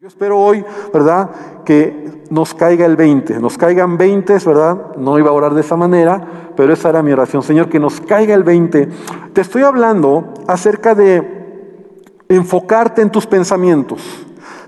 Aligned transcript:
Yo 0.00 0.08
espero 0.08 0.38
hoy, 0.38 0.64
¿verdad? 0.94 1.28
Que 1.62 2.24
nos 2.30 2.54
caiga 2.54 2.86
el 2.86 2.96
20, 2.96 3.38
nos 3.38 3.58
caigan 3.58 3.98
20, 3.98 4.38
¿verdad? 4.46 4.96
No 4.96 5.18
iba 5.18 5.28
a 5.28 5.34
orar 5.34 5.52
de 5.52 5.60
esa 5.60 5.76
manera, 5.76 6.52
pero 6.56 6.72
esa 6.72 6.88
era 6.88 7.02
mi 7.02 7.12
oración. 7.12 7.42
Señor, 7.42 7.68
que 7.68 7.78
nos 7.78 8.00
caiga 8.00 8.32
el 8.34 8.42
20. 8.42 8.88
Te 9.34 9.40
estoy 9.42 9.62
hablando 9.62 10.32
acerca 10.46 10.94
de 10.94 11.76
enfocarte 12.30 13.02
en 13.02 13.10
tus 13.10 13.26
pensamientos. 13.26 14.00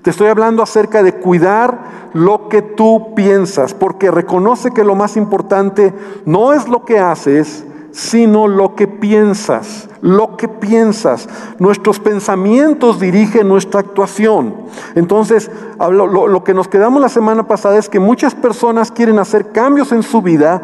Te 0.03 0.11
estoy 0.11 0.27
hablando 0.27 0.61
acerca 0.61 1.01
de 1.01 1.13
cuidar 1.13 2.11
lo 2.13 2.47
que 2.47 2.61
tú 2.61 3.15
piensas, 3.15 3.73
porque 3.73 4.11
reconoce 4.11 4.69
que 4.69 4.83
lo 4.83 4.93
más 4.93 5.17
importante 5.17 5.95
no 6.25 6.53
es 6.53 6.67
lo 6.67 6.85
que 6.85 6.99
haces, 6.99 7.65
sino 7.93 8.47
lo 8.47 8.75
que 8.75 8.87
piensas, 8.87 9.87
lo 10.01 10.35
que 10.35 10.47
piensas. 10.47 11.29
Nuestros 11.59 11.99
pensamientos 11.99 12.99
dirigen 12.99 13.47
nuestra 13.47 13.81
actuación. 13.81 14.55
Entonces, 14.95 15.49
lo, 15.79 16.43
que 16.43 16.55
nos 16.55 16.67
quedamos 16.67 17.01
la 17.01 17.09
semana 17.09 17.47
pasada 17.47 17.77
es 17.77 17.87
que 17.87 17.99
muchas 17.99 18.33
personas 18.33 18.91
quieren 18.91 19.19
hacer 19.19 19.51
cambios 19.51 19.91
en 19.91 20.01
su 20.01 20.23
vida, 20.23 20.61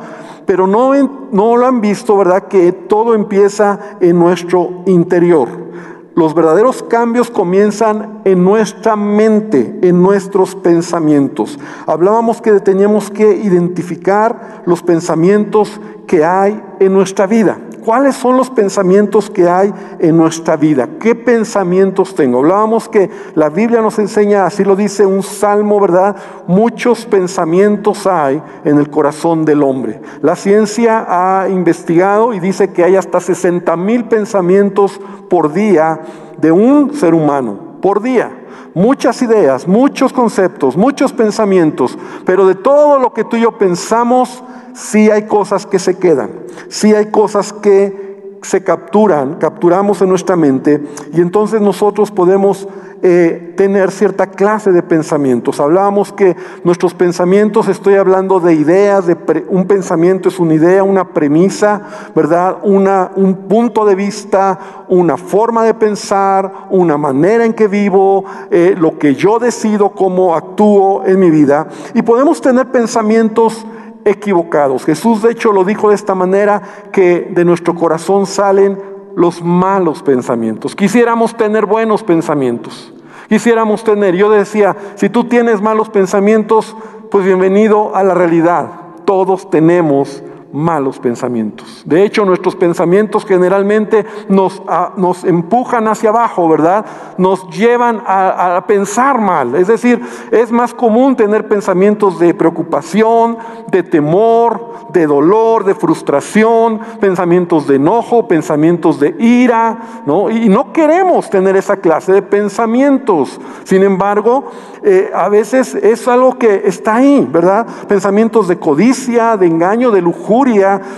pero 0.47 0.65
no, 0.65 0.91
no 1.31 1.55
lo 1.55 1.67
han 1.67 1.81
visto, 1.81 2.17
¿verdad? 2.17 2.47
Que 2.47 2.71
todo 2.71 3.13
empieza 3.13 3.79
en 4.01 4.17
nuestro 4.17 4.81
interior. 4.87 5.69
Los 6.15 6.33
verdaderos 6.33 6.83
cambios 6.83 7.29
comienzan 7.29 8.21
en 8.25 8.43
nuestra 8.43 8.95
mente, 8.95 9.79
en 9.81 10.01
nuestros 10.01 10.55
pensamientos. 10.55 11.57
Hablábamos 11.85 12.41
que 12.41 12.59
teníamos 12.59 13.09
que 13.09 13.35
identificar 13.37 14.63
los 14.65 14.83
pensamientos 14.83 15.79
que 16.07 16.25
hay 16.25 16.61
en 16.79 16.93
nuestra 16.93 17.27
vida. 17.27 17.57
¿Cuáles 17.83 18.15
son 18.15 18.37
los 18.37 18.49
pensamientos 18.49 19.29
que 19.29 19.47
hay 19.47 19.73
en 19.99 20.17
nuestra 20.17 20.55
vida? 20.57 20.87
¿Qué 20.99 21.15
pensamientos 21.15 22.13
tengo? 22.13 22.39
Hablábamos 22.39 22.89
que 22.89 23.09
la 23.35 23.49
Biblia 23.49 23.81
nos 23.81 23.99
enseña, 23.99 24.45
así 24.45 24.63
lo 24.63 24.75
dice 24.75 25.05
un 25.05 25.23
salmo, 25.23 25.79
¿verdad? 25.79 26.15
Muchos 26.47 27.05
pensamientos 27.05 28.05
hay 28.05 28.41
en 28.65 28.77
el 28.77 28.89
corazón 28.89 29.45
del 29.45 29.63
hombre. 29.63 30.01
La 30.21 30.35
ciencia 30.35 31.05
ha 31.07 31.49
investigado 31.49 32.33
y 32.33 32.39
dice 32.39 32.71
que 32.71 32.83
hay 32.83 32.95
hasta 32.95 33.19
60 33.19 33.75
mil 33.77 34.05
pensamientos 34.05 34.99
por 35.29 35.53
día 35.53 36.01
de 36.37 36.51
un 36.51 36.93
ser 36.93 37.13
humano, 37.13 37.77
por 37.81 38.01
día. 38.01 38.31
Muchas 38.73 39.21
ideas, 39.21 39.67
muchos 39.67 40.13
conceptos, 40.13 40.77
muchos 40.77 41.11
pensamientos, 41.11 41.97
pero 42.25 42.45
de 42.45 42.55
todo 42.55 42.99
lo 42.99 43.13
que 43.13 43.23
tú 43.23 43.35
y 43.35 43.41
yo 43.41 43.57
pensamos, 43.57 44.43
sí 44.79 45.11
hay 45.11 45.23
cosas 45.23 45.65
que 45.65 45.77
se 45.77 45.97
quedan, 45.97 46.31
sí 46.69 46.93
hay 46.95 47.07
cosas 47.07 47.51
que 47.51 48.09
se 48.41 48.63
capturan, 48.63 49.35
capturamos 49.35 50.01
en 50.01 50.09
nuestra 50.09 50.37
mente 50.37 50.81
y 51.13 51.19
entonces 51.19 51.59
nosotros 51.59 52.09
podemos 52.11 52.67
eh, 53.01 53.53
tener 53.55 53.91
cierta 53.91 54.27
clase 54.27 54.73
de 54.73 54.83
pensamientos. 54.83 55.61
Hablábamos 55.61 56.11
que 56.11 56.35
nuestros 56.65 56.93
pensamientos, 56.93 57.69
estoy 57.69 57.95
hablando 57.95 58.41
de 58.41 58.53
ideas, 58.53 59.07
de 59.07 59.15
un 59.47 59.67
pensamiento 59.67 60.27
es 60.27 60.37
una 60.37 60.53
idea, 60.53 60.83
una 60.83 61.13
premisa, 61.13 61.81
¿verdad? 62.13 62.57
Una, 62.63 63.11
un 63.15 63.47
punto 63.47 63.85
de 63.85 63.95
vista, 63.95 64.85
una 64.89 65.15
forma 65.15 65.63
de 65.63 65.73
pensar, 65.73 66.67
una 66.69 66.97
manera 66.97 67.45
en 67.45 67.53
que 67.53 67.69
vivo, 67.69 68.25
eh, 68.51 68.75
lo 68.77 68.97
que 68.97 69.15
yo 69.15 69.39
decido, 69.39 69.91
cómo 69.91 70.35
actúo 70.35 71.05
en 71.05 71.19
mi 71.19 71.29
vida. 71.29 71.67
Y 71.93 72.01
podemos 72.01 72.41
tener 72.41 72.67
pensamientos 72.67 73.65
equivocados. 74.05 74.85
Jesús 74.85 75.21
de 75.21 75.31
hecho 75.31 75.51
lo 75.51 75.63
dijo 75.63 75.89
de 75.89 75.95
esta 75.95 76.15
manera, 76.15 76.61
que 76.91 77.27
de 77.31 77.45
nuestro 77.45 77.75
corazón 77.75 78.25
salen 78.25 78.77
los 79.15 79.43
malos 79.43 80.01
pensamientos. 80.03 80.75
Quisiéramos 80.75 81.35
tener 81.35 81.65
buenos 81.65 82.03
pensamientos. 82.03 82.93
Quisiéramos 83.27 83.83
tener, 83.83 84.15
yo 84.15 84.29
decía, 84.29 84.75
si 84.95 85.09
tú 85.09 85.25
tienes 85.25 85.61
malos 85.61 85.89
pensamientos, 85.89 86.75
pues 87.11 87.25
bienvenido 87.25 87.95
a 87.95 88.03
la 88.03 88.13
realidad. 88.13 88.71
Todos 89.05 89.49
tenemos 89.49 90.23
malos 90.51 90.99
pensamientos. 90.99 91.83
De 91.85 92.03
hecho, 92.03 92.25
nuestros 92.25 92.55
pensamientos 92.55 93.25
generalmente 93.25 94.05
nos, 94.27 94.61
nos 94.97 95.23
empujan 95.23 95.87
hacia 95.87 96.09
abajo, 96.09 96.47
¿verdad? 96.49 96.85
Nos 97.17 97.47
llevan 97.49 98.01
a, 98.05 98.63
pensar 98.67 99.19
mal. 99.19 99.55
Es 99.55 99.67
decir, 99.67 100.01
es 100.31 100.51
más 100.51 100.73
común 100.73 101.15
tener 101.15 101.47
pensamientos 101.47 102.19
de 102.19 102.33
preocupación, 102.33 103.37
de 103.71 103.83
temor, 103.83 104.89
de 104.91 105.05
dolor, 105.05 105.63
de 105.63 105.75
frustración, 105.75 106.79
pensamientos 106.99 107.67
de 107.67 107.75
enojo, 107.75 108.27
pensamientos 108.27 108.99
de 108.99 109.15
ira, 109.19 110.03
¿no? 110.05 110.29
Y 110.29 110.49
no 110.49 110.73
queremos 110.73 111.29
tener 111.29 111.55
esa 111.55 111.77
clase 111.77 112.11
de 112.11 112.21
pensamientos. 112.21 113.39
Sin 113.63 113.83
embargo, 113.83 114.45
eh, 114.81 115.11
a 115.13 115.29
veces 115.29 115.75
es 115.75 116.07
algo 116.07 116.37
que 116.37 116.63
está 116.65 116.95
ahí, 116.95 117.27
¿verdad? 117.29 117.67
Pensamientos 117.87 118.47
de 118.47 118.57
codicia, 118.57 119.37
de 119.37 119.47
engaño, 119.47 119.91
de 119.91 120.01
lujuria, 120.01 120.38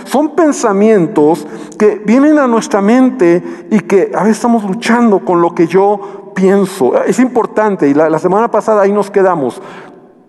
son 0.04 0.34
pensamientos 0.34 1.46
que 1.78 2.00
vienen 2.04 2.38
a 2.38 2.46
nuestra 2.46 2.80
mente 2.80 3.66
y 3.70 3.80
que 3.80 4.12
a 4.14 4.22
veces 4.22 4.36
estamos 4.36 4.64
luchando 4.64 5.24
con 5.24 5.40
lo 5.40 5.54
que 5.54 5.66
yo 5.66 6.32
pienso. 6.34 7.02
Es 7.04 7.18
importante, 7.18 7.88
y 7.88 7.94
la, 7.94 8.18
semana 8.18 8.50
pasada 8.50 8.82
ahí 8.82 8.92
nos 8.92 9.10
quedamos, 9.10 9.60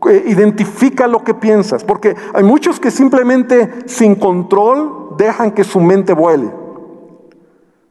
eh, 0.09 0.23
identifica 0.27 1.07
lo 1.07 1.23
que 1.23 1.33
piensas, 1.33 1.83
porque 1.83 2.15
hay 2.33 2.43
muchos 2.43 2.79
que 2.79 2.91
simplemente 2.91 3.69
sin 3.85 4.15
control 4.15 5.15
dejan 5.17 5.51
que 5.51 5.63
su 5.63 5.79
mente 5.79 6.13
vuele. 6.13 6.51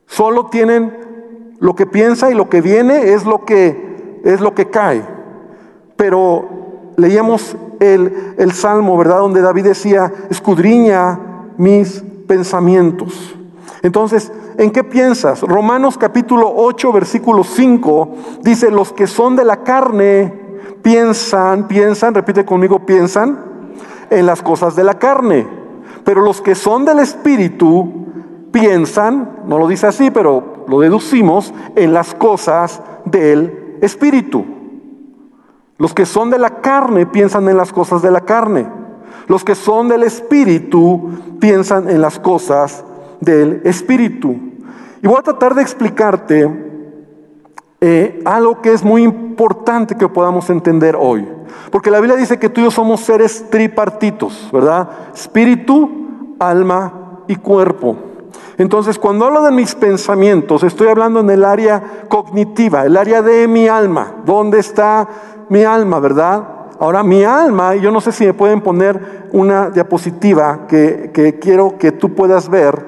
Solo 0.07 0.47
tienen 0.47 0.95
lo 1.59 1.75
que 1.75 1.87
piensa 1.87 2.31
y 2.31 2.35
lo 2.35 2.49
que 2.49 2.61
viene 2.61 3.13
es 3.13 3.25
lo 3.25 3.45
que 3.45 4.21
es 4.25 4.41
lo 4.41 4.55
que 4.55 4.71
cae. 4.71 5.03
Pero 5.97 6.49
leíamos 6.97 7.57
el, 7.83 8.53
salmo, 8.53 8.97
¿verdad? 8.97 9.19
Donde 9.19 9.41
David 9.41 9.65
decía, 9.65 10.13
escudriña 10.31 11.19
mis 11.57 12.03
pensamientos. 12.27 13.35
Entonces, 13.83 14.33
¿en 14.59 14.71
qué 14.71 14.85
piensas? 14.85 15.41
Romanos 15.41 15.99
capítulo 15.99 16.53
8, 16.55 16.93
versículo 16.93 17.43
5 17.43 18.15
dice, 18.43 18.71
los 18.71 18.93
que 18.93 19.07
son 19.07 19.35
de 19.35 19.45
la 19.45 19.65
carne 19.65 20.33
piensan, 20.83 21.67
piensan, 21.67 22.15
repite 22.15 22.45
conmigo, 22.45 22.87
piensan 22.87 23.39
en 24.11 24.27
las 24.27 24.43
cosas 24.43 24.77
de 24.77 24.85
la 24.85 24.99
carne. 24.99 25.47
Pero 26.05 26.23
los 26.23 26.41
que 26.41 26.55
son 26.55 26.85
del 26.85 27.01
Espíritu 27.01 28.07
piensan, 28.53 29.41
no 29.47 29.59
lo 29.59 29.67
dice 29.67 29.89
así, 29.89 30.11
pero 30.11 30.65
lo 30.69 30.79
deducimos, 30.81 31.53
en 31.75 31.93
las 31.93 32.15
cosas 32.15 32.81
del 33.05 33.79
Espíritu. 33.81 34.62
Los 35.83 35.95
que 35.95 36.07
son 36.07 36.31
de 36.31 36.39
la 36.39 36.61
carne 36.61 37.07
piensan 37.07 37.49
en 37.49 37.57
las 37.57 37.73
cosas 37.73 38.03
de 38.03 38.13
la 38.13 38.21
carne. 38.21 38.69
Los 39.27 39.43
que 39.43 39.57
son 39.57 39.89
del 39.89 40.05
Espíritu 40.05 41.11
piensan 41.41 41.91
en 41.91 42.01
las 42.01 42.21
cosas 42.21 42.85
del 43.19 43.63
Espíritu. 43.65 44.31
Y 45.03 45.09
voy 45.09 45.17
a 45.19 45.23
tratar 45.23 45.57
de 45.57 45.63
explicarte 45.63 46.49
eh, 47.81 48.23
algo 48.25 48.63
que 48.63 48.73
es 48.73 48.85
muy 48.85 49.03
importante 49.03 49.97
que 49.97 50.07
podamos 50.07 50.49
entender 50.51 50.95
hoy. 50.97 51.27
Porque 51.73 51.91
la 51.91 51.99
Biblia 51.99 52.17
dice 52.17 52.39
que 52.39 52.49
tú 52.49 52.61
y 52.61 52.65
yo 52.65 52.71
somos 52.71 53.01
seres 53.01 53.51
tripartitos, 53.51 54.51
¿verdad? 54.53 54.89
Espíritu, 55.13 56.37
alma 56.39 57.25
y 57.27 57.35
cuerpo. 57.35 57.97
Entonces, 58.59 58.99
cuando 58.99 59.27
hablo 59.27 59.43
de 59.43 59.51
mis 59.51 59.75
pensamientos, 59.75 60.63
estoy 60.63 60.89
hablando 60.89 61.21
en 61.21 61.31
el 61.31 61.45
área 61.45 62.07
cognitiva, 62.09 62.85
el 62.85 62.97
área 62.97 63.23
de 63.23 63.49
mi 63.49 63.69
alma, 63.69 64.17
¿dónde 64.25 64.59
está 64.59 65.09
mi 65.49 65.65
alma, 65.65 66.01
¿verdad? 66.01 66.45
Ahora, 66.79 67.03
mi 67.03 67.25
alma, 67.25 67.75
yo 67.77 67.91
no 67.91 68.01
sé 68.01 68.13
si 68.13 68.27
me 68.27 68.35
pueden 68.35 68.61
poner 68.61 69.29
una 69.33 69.71
diapositiva 69.71 70.67
que, 70.69 71.39
quiero 71.41 71.79
que 71.79 71.93
tú 71.93 72.15
puedas 72.15 72.49
ver, 72.49 72.87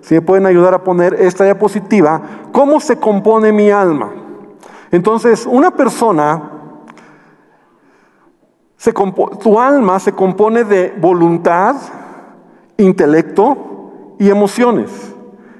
si 0.00 0.14
me 0.14 0.22
pueden 0.22 0.46
ayudar 0.46 0.74
a 0.74 0.82
poner 0.82 1.14
esta 1.14 1.44
diapositiva, 1.44 2.20
¿cómo 2.52 2.80
se 2.80 2.96
compone 2.96 3.52
mi 3.52 3.70
alma? 3.70 4.12
Entonces, 4.90 5.46
una 5.46 5.70
persona, 5.70 6.50
se 8.76 8.92
tu 8.92 9.60
alma 9.60 9.98
se 9.98 10.12
compone 10.12 10.64
de 10.64 10.94
voluntad, 11.00 11.76
intelecto 12.76 13.73
y 14.18 14.30
emociones. 14.30 14.90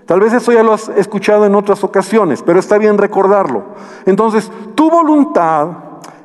Tal 0.07 0.21
vez 0.21 0.33
eso 0.33 0.53
ya 0.53 0.63
lo 0.63 0.75
has 0.75 0.89
escuchado 0.91 1.47
en 1.47 1.55
otras 1.55 1.83
ocasiones, 1.83 2.43
pero 2.43 2.61
está 2.61 2.77
bien 2.77 2.99
recordarlo. 2.99 3.65
Entonces, 4.05 4.51
tu 4.75 4.91
voluntad 4.91 5.69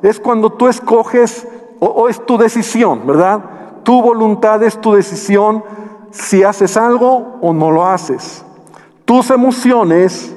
es 0.02 0.20
cuando 0.20 0.52
tú 0.52 0.68
escoges, 0.68 1.46
o, 1.78 2.08
es 2.08 2.24
tu 2.26 2.36
decisión, 2.36 3.06
¿verdad? 3.06 3.40
Tu 3.82 4.02
voluntad 4.02 4.62
es 4.62 4.78
tu 4.78 4.92
decisión 4.92 5.64
si 6.10 6.42
haces 6.42 6.76
algo 6.76 7.38
o 7.40 7.54
no 7.54 7.70
lo 7.70 7.86
haces. 7.86 8.44
Tus 9.06 9.30
emociones 9.30 10.34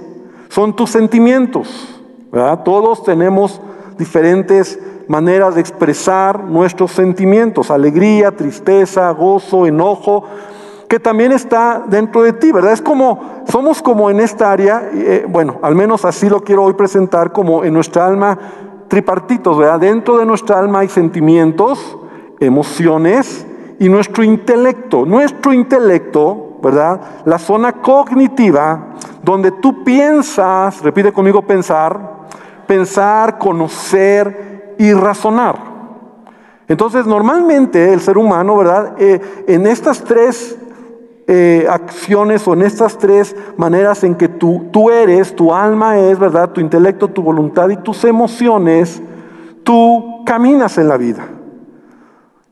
son 0.47 0.73
tus 0.73 0.91
sentimientos, 0.91 2.01
¿verdad? 2.31 2.63
Todos 2.63 3.03
tenemos 3.03 3.59
diferentes 3.97 4.79
maneras 5.07 5.55
de 5.55 5.61
expresar 5.61 6.43
nuestros 6.45 6.91
sentimientos, 6.91 7.69
alegría, 7.71 8.31
tristeza, 8.31 9.11
gozo, 9.11 9.65
enojo, 9.65 10.23
que 10.93 10.99
también 10.99 11.31
está 11.31 11.85
dentro 11.87 12.21
de 12.21 12.33
ti, 12.33 12.51
¿verdad? 12.51 12.71
Es 12.71 12.79
como, 12.79 13.41
somos 13.47 13.81
como 13.81 14.11
en 14.11 14.19
esta 14.19 14.51
área, 14.51 14.91
eh, 14.93 15.25
bueno, 15.27 15.57
al 15.63 15.73
menos 15.73 16.05
así 16.05 16.29
lo 16.29 16.43
quiero 16.43 16.65
hoy 16.65 16.73
presentar, 16.73 17.31
como 17.31 17.63
en 17.63 17.73
nuestra 17.73 18.05
alma 18.05 18.37
tripartitos, 18.89 19.57
¿verdad? 19.57 19.79
Dentro 19.79 20.19
de 20.19 20.27
nuestra 20.27 20.59
alma 20.59 20.81
hay 20.81 20.89
sentimientos, 20.89 21.97
emociones 22.39 23.43
y 23.79 23.89
nuestro 23.89 24.23
intelecto. 24.23 25.03
Nuestro 25.03 25.51
intelecto, 25.51 26.59
¿verdad? 26.61 27.01
La 27.25 27.39
zona 27.39 27.71
cognitiva, 27.81 28.89
donde 29.23 29.49
tú 29.49 29.83
piensas, 29.83 30.79
repite 30.83 31.11
conmigo 31.11 31.41
pensar, 31.41 32.27
pensar, 32.67 33.39
conocer 33.39 34.75
y 34.77 34.93
razonar. 34.93 35.55
Entonces, 36.67 37.07
normalmente 37.07 37.93
el 37.93 37.99
ser 37.99 38.15
humano, 38.15 38.55
¿verdad? 38.55 38.93
Eh, 38.99 39.19
en 39.47 39.65
estas 39.65 40.03
tres 40.03 40.59
eh, 41.27 41.65
acciones 41.69 42.47
o 42.47 42.53
en 42.53 42.63
estas 42.63 42.97
tres 42.97 43.35
maneras 43.55 44.03
en 44.03 44.15
que 44.15 44.27
tú, 44.27 44.67
tú 44.71 44.89
eres, 44.89 45.35
tu 45.35 45.53
alma 45.53 45.97
es, 45.97 46.19
¿verdad? 46.19 46.49
Tu 46.49 46.59
intelecto, 46.59 47.07
tu 47.07 47.21
voluntad 47.21 47.69
y 47.69 47.77
tus 47.77 48.03
emociones, 48.03 49.01
tú 49.63 50.23
caminas 50.25 50.77
en 50.77 50.87
la 50.89 50.97
vida. 50.97 51.25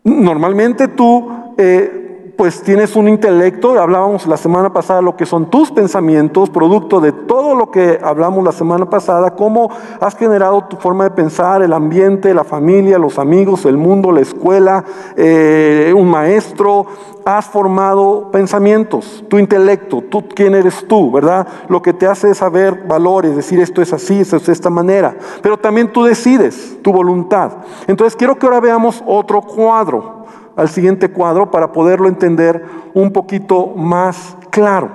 Normalmente 0.04 0.88
tú 0.88 1.30
eh, 1.58 2.11
pues 2.38 2.62
tienes 2.62 2.96
un 2.96 3.08
intelecto, 3.08 3.80
hablábamos 3.80 4.26
la 4.28 4.38
semana 4.38 4.72
pasada 4.72 5.02
lo 5.02 5.16
que 5.16 5.26
son 5.26 5.50
tus 5.50 5.72
pensamientos, 5.72 6.50
producto 6.50 7.00
de 7.00 7.12
todo 7.12 7.56
lo 7.56 7.72
que 7.72 8.00
hablamos 8.02 8.44
la 8.44 8.52
semana 8.52 8.90
pasada, 8.90 9.36
cómo 9.36 9.70
has 10.00 10.16
generado 10.16 10.64
tu 10.66 10.78
forma 10.78 11.06
de 11.06 11.12
pensar, 11.12 11.62
el 11.62 11.74
ambiente, 11.74 12.34
la 12.34 12.44
familia, 12.44 12.98
los 12.98 13.20
amigos, 13.20 13.66
el 13.66 13.78
mundo, 13.78 14.12
la 14.12 14.22
escuela, 14.22 14.84
eh, 15.16 15.94
un 15.96 16.10
maestro, 16.10 16.86
has 17.26 17.46
formado 17.46 18.30
pensamientos, 18.32 19.24
tu 19.28 19.38
intelecto, 19.38 20.02
tú 20.10 20.28
quién 20.28 20.56
eres 20.56 20.88
tú, 20.88 21.12
¿verdad? 21.12 21.48
Lo 21.70 21.82
que 21.82 21.94
te 21.94 22.08
hace 22.08 22.34
saber 22.34 22.84
valores, 22.88 23.36
decir 23.36 23.60
esto 23.60 23.82
es 23.82 23.94
así, 23.94 24.22
esto 24.22 24.38
es 24.38 24.46
de 24.48 24.54
esta 24.54 24.70
manera, 24.70 25.16
pero 25.42 25.58
también 25.58 25.92
tú 25.92 26.04
decides, 26.04 26.78
tu 26.82 26.92
voluntad. 26.92 27.52
Entonces 27.88 28.16
quiero 28.16 28.38
que 28.38 28.46
ahora 28.46 28.60
veamos 28.60 29.04
otro 29.06 29.42
cuadro 29.42 30.22
al 30.56 30.70
siguiente 30.70 31.10
cuadro 31.12 31.52
para 31.52 31.72
poderlo 31.72 32.08
entender 32.08 32.64
un 32.94 33.12
poquito 33.12 33.68
más 33.76 34.38
claro. 34.50 34.90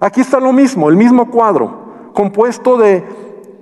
Aquí 0.00 0.20
está 0.20 0.38
lo 0.40 0.52
mismo, 0.52 0.88
el 0.88 0.96
mismo 0.96 1.30
cuadro, 1.30 2.12
compuesto 2.12 2.76
de, 2.76 3.04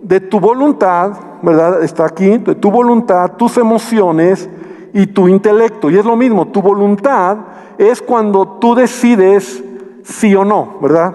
de 0.02 0.20
tu 0.20 0.40
voluntad, 0.40 1.12
¿verdad? 1.42 1.82
Está 1.82 2.06
aquí, 2.06 2.38
de 2.38 2.54
tu 2.54 2.70
voluntad, 2.70 3.32
tus 3.32 3.56
emociones 3.56 4.48
y 4.92 5.06
tu 5.06 5.28
intelecto. 5.28 5.90
Y 5.90 5.98
es 5.98 6.04
lo 6.04 6.16
mismo, 6.16 6.48
tu 6.48 6.60
voluntad 6.60 7.38
es 7.78 8.02
cuando 8.02 8.58
tú 8.60 8.74
decides 8.74 9.62
sí 10.02 10.34
o 10.34 10.44
no, 10.44 10.78
¿verdad? 10.80 11.14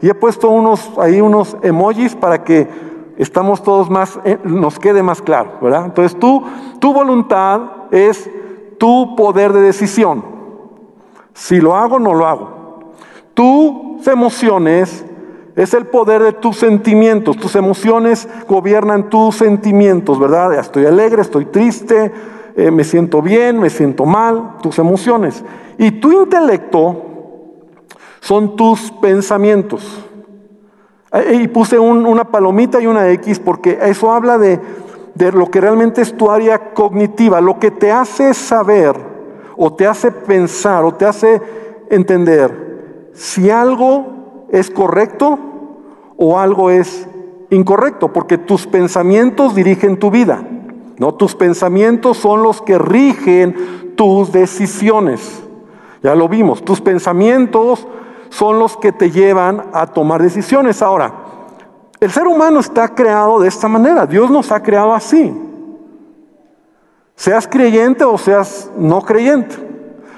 Y 0.00 0.08
he 0.08 0.14
puesto 0.14 0.48
unos, 0.48 0.90
ahí 0.98 1.20
unos 1.20 1.56
emojis 1.62 2.14
para 2.14 2.42
que 2.42 2.68
estamos 3.18 3.62
todos 3.62 3.90
más, 3.90 4.18
eh, 4.24 4.38
nos 4.44 4.78
quede 4.78 5.02
más 5.02 5.20
claro, 5.20 5.52
¿verdad? 5.60 5.84
Entonces 5.84 6.18
tú, 6.18 6.42
tu 6.78 6.92
voluntad 6.92 7.60
es 7.90 8.30
tu 8.80 9.14
poder 9.14 9.52
de 9.52 9.60
decisión. 9.60 10.24
Si 11.34 11.60
lo 11.60 11.76
hago, 11.76 11.98
no 11.98 12.14
lo 12.14 12.26
hago. 12.26 12.94
Tus 13.34 14.06
emociones 14.08 15.04
es 15.54 15.74
el 15.74 15.86
poder 15.86 16.22
de 16.22 16.32
tus 16.32 16.56
sentimientos. 16.56 17.36
Tus 17.36 17.56
emociones 17.56 18.26
gobiernan 18.48 19.10
tus 19.10 19.36
sentimientos, 19.36 20.18
¿verdad? 20.18 20.54
Estoy 20.54 20.86
alegre, 20.86 21.20
estoy 21.20 21.44
triste, 21.44 22.10
eh, 22.56 22.70
me 22.70 22.82
siento 22.82 23.20
bien, 23.20 23.58
me 23.58 23.68
siento 23.68 24.06
mal, 24.06 24.56
tus 24.62 24.78
emociones. 24.78 25.44
Y 25.76 25.90
tu 25.90 26.12
intelecto 26.12 27.04
son 28.20 28.56
tus 28.56 28.90
pensamientos. 28.92 30.06
Y 31.32 31.48
puse 31.48 31.78
una 31.78 32.24
palomita 32.24 32.80
y 32.80 32.86
una 32.86 33.10
X 33.10 33.40
porque 33.40 33.78
eso 33.82 34.10
habla 34.10 34.38
de 34.38 34.58
de 35.24 35.32
lo 35.32 35.50
que 35.50 35.60
realmente 35.60 36.00
es 36.00 36.16
tu 36.16 36.30
área 36.30 36.72
cognitiva, 36.72 37.40
lo 37.40 37.58
que 37.58 37.70
te 37.70 37.92
hace 37.92 38.32
saber 38.32 38.96
o 39.56 39.72
te 39.72 39.86
hace 39.86 40.10
pensar 40.10 40.82
o 40.84 40.94
te 40.94 41.04
hace 41.04 41.42
entender 41.90 43.10
si 43.12 43.50
algo 43.50 44.46
es 44.50 44.70
correcto 44.70 45.38
o 46.16 46.38
algo 46.38 46.70
es 46.70 47.06
incorrecto, 47.50 48.12
porque 48.12 48.38
tus 48.38 48.66
pensamientos 48.66 49.54
dirigen 49.54 49.98
tu 49.98 50.10
vida. 50.10 50.42
¿no? 50.96 51.14
Tus 51.14 51.34
pensamientos 51.34 52.16
son 52.16 52.42
los 52.42 52.62
que 52.62 52.78
rigen 52.78 53.92
tus 53.96 54.32
decisiones. 54.32 55.42
Ya 56.02 56.14
lo 56.14 56.28
vimos, 56.28 56.64
tus 56.64 56.80
pensamientos 56.80 57.86
son 58.30 58.58
los 58.58 58.78
que 58.78 58.92
te 58.92 59.10
llevan 59.10 59.64
a 59.74 59.88
tomar 59.88 60.22
decisiones. 60.22 60.80
Ahora, 60.80 61.29
el 62.00 62.10
ser 62.10 62.26
humano 62.26 62.60
está 62.60 62.88
creado 62.88 63.38
de 63.40 63.48
esta 63.48 63.68
manera. 63.68 64.06
Dios 64.06 64.30
nos 64.30 64.50
ha 64.50 64.62
creado 64.62 64.94
así. 64.94 65.32
Seas 67.14 67.46
creyente 67.46 68.04
o 68.04 68.16
seas 68.16 68.70
no 68.78 69.02
creyente. 69.02 69.56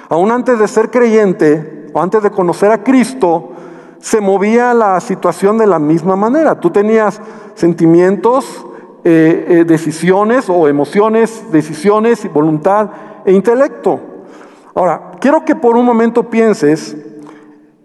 Aún 0.09 0.31
antes 0.31 0.59
de 0.59 0.69
ser 0.69 0.91
creyente 0.91 1.89
o 1.93 2.01
antes 2.01 2.23
de 2.23 2.31
conocer 2.31 2.71
a 2.71 2.85
Cristo, 2.85 3.51
se 3.99 4.21
movía 4.21 4.73
la 4.75 5.01
situación 5.01 5.59
de 5.59 5.67
la 5.67 5.81
misma 5.81 6.15
manera. 6.15 6.61
Tú 6.61 6.71
tenías 6.71 7.21
sentimientos, 7.55 8.65
eh, 9.03 9.47
eh, 9.49 9.65
decisiones 9.65 10.49
o 10.49 10.69
emociones, 10.69 11.45
decisiones, 11.51 12.33
voluntad 12.33 12.91
e 13.25 13.33
intelecto. 13.33 14.01
Ahora, 14.75 15.13
quiero 15.21 15.45
que 15.45 15.57
por 15.57 15.77
un 15.77 15.85
momento 15.85 16.31
pienses 16.31 16.97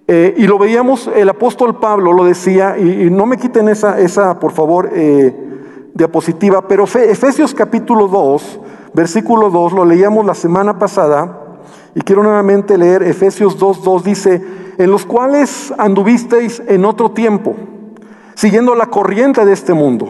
eh, 0.09 0.36
y 0.38 0.48
lo 0.48 0.57
veíamos, 0.57 1.09
el 1.13 1.27
apóstol 1.27 1.80
Pablo 1.80 2.13
lo 2.13 2.24
decía, 2.24 2.77
y, 2.77 3.09
no 3.09 3.25
me 3.25 3.36
quiten 3.36 3.68
esa, 3.68 4.00
esa 4.00 4.39
por 4.39 4.54
favor, 4.54 4.89
eh, 4.94 5.36
diapositiva, 5.94 6.65
pero 6.65 6.86
Efesios 6.86 7.54
capítulo 7.54 8.07
2, 8.07 8.59
versículo 8.94 9.50
2, 9.50 9.74
lo 9.74 9.83
leíamos 9.83 10.25
la 10.25 10.33
semana 10.33 10.80
pasada, 10.80 11.59
y 11.94 12.00
quiero 12.01 12.24
nuevamente 12.24 12.77
leer 12.77 13.04
Efesios 13.04 13.59
2, 13.59 13.83
2, 13.83 14.04
dice, 14.06 14.42
en 14.77 14.92
los 14.92 15.06
cuales 15.06 15.74
anduvisteis 15.77 16.63
en 16.68 16.86
otro 16.86 17.12
tiempo, 17.12 17.56
siguiendo 18.33 18.75
la 18.75 18.86
corriente 18.86 19.44
de 19.44 19.51
este 19.51 19.74
mundo, 19.74 20.07